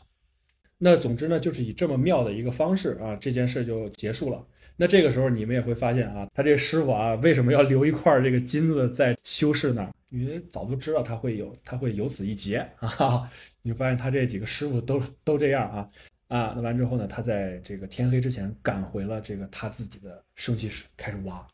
[0.78, 4.46] 那总之呢，就是以这么妙的一个方式啊，这件事就结束了。
[4.76, 9.94] 那这个时候你们也会发现啊，他这师傅啊，为什么要留一块这个金子在修士那儿？
[10.10, 13.30] 因为早都知道他会有，他会有此一劫啊。
[13.62, 15.88] 你发现他这几个师傅都都这样啊
[16.36, 16.54] 啊。
[16.56, 21.48] 那完之后呢，他在这个天黑之前赶回了这个他自己的生气室，开始挖，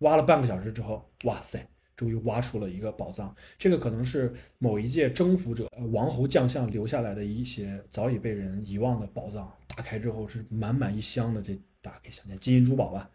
[0.00, 1.66] 挖了半个小时之后，哇塞！
[1.96, 9.50] 终于挖出了一个宝藏，这个可能是某一届征服者、呃王侯将相留下来的一些早已被人遗忘的宝藏。
[9.66, 13.10] 打开之后是满满一箱的，这大家可以想见金银珠宝吧。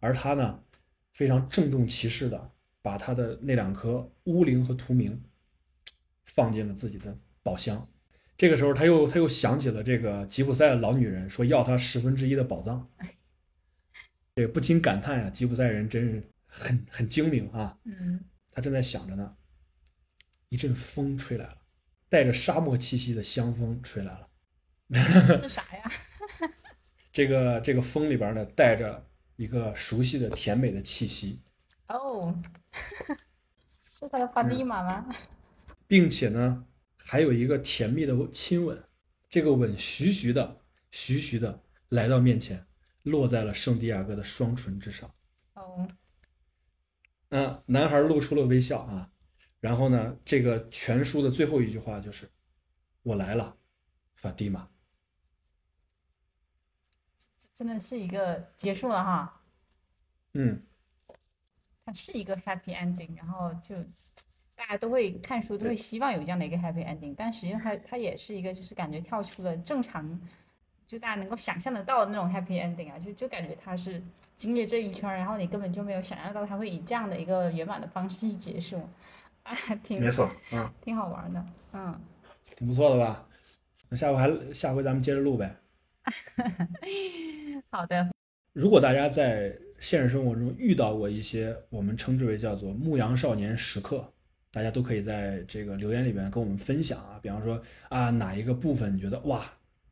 [0.00, 0.58] 而他呢，
[1.12, 2.50] 非常郑重其事的
[2.82, 5.22] 把他的那两颗乌灵和图明
[6.24, 7.88] 放进了自己的宝箱。
[8.36, 12.88] 这个时候，他又他又想起了这个吉普赛的老女人，说要他十分之一的宝藏。
[14.36, 17.78] 这个不禁感叹呀、吉普赛人真是很很精明啊。
[17.84, 19.34] 嗯，他正在想着呢，
[20.50, 21.58] 一阵风吹来了，
[22.10, 24.28] 带着沙漠气息的香风吹来了。
[25.40, 25.90] 这 啥呀？
[27.10, 29.06] 这个这个风里边呢，带着
[29.36, 31.40] 一个熟悉的甜美的气息，
[31.88, 32.38] 哦，
[33.98, 35.08] 这他的法蒂玛吗？
[35.86, 36.66] 并且呢，
[37.06, 38.82] 还有一个甜蜜的亲吻。
[39.28, 40.60] 这个吻徐徐的、
[40.90, 42.66] 徐徐的来到面前，
[43.02, 45.14] 落在了圣地亚哥的双唇之上。
[45.54, 45.88] 哦，
[47.28, 49.12] 嗯，男孩露出了微笑啊。
[49.60, 52.30] 然后呢，这个全书的最后一句话就是
[53.02, 53.56] ：“我来了，
[54.14, 54.68] 法蒂玛。”
[57.54, 59.42] 真的是一个结束了哈。
[60.34, 60.62] 嗯，
[61.84, 63.76] 它是一个 happy ending，然后就
[64.56, 70.18] 大家都会看书，都会希望有这样的一个 happy ending，但实际上它它也是一个就是感觉跳出了正常，
[70.86, 74.02] 就大家能够想象得到的那种 happy ending 啊，就就感觉它是
[74.34, 78.80] 经历这一圈儿，然后你根本就没有想象到它会以这样的一个圆满的方式去结束，
[79.42, 79.54] 啊，
[79.84, 82.00] 挺没错，嗯，挺好玩的，嗯，
[82.56, 83.28] 挺不错的吧？
[83.88, 85.54] 那下回还下回咱们接着录呗。
[87.70, 88.10] 好的，
[88.52, 94.12] 如果大家在现实生活中遇到过一些我们称之为叫做“牧羊少年时刻”，
[94.56, 97.20] 大家都可以在这个留言里面跟我们分享啊。
[97.20, 97.60] 比方说
[97.90, 99.44] 啊，哪一个部分你觉得哇，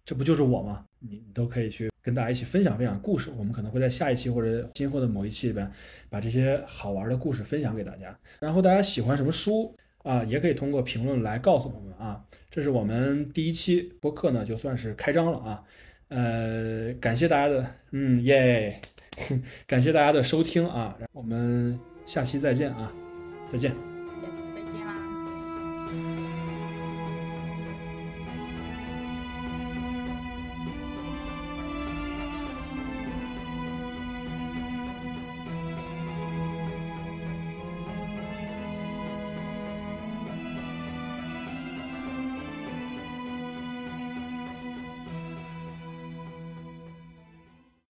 [0.07, 0.87] 这不就是我吗？
[1.01, 3.31] 你都可以去跟大家一起分享分享故事。
[3.37, 5.71] 我们可能会在下一期或者今后的某一期里边，
[6.09, 8.19] 把这些好玩的故事分享给大家。
[8.41, 12.25] 然后大家喜欢什么书啊，也可以通过评论来告诉我们啊。
[12.51, 15.63] 这是我们第一期播客呢，就算是开张了啊。
[16.09, 18.81] 呃，感谢大家的，嗯耶，
[19.69, 22.91] 感谢大家的收听啊，我们下期再见啊，
[23.53, 23.94] 再见。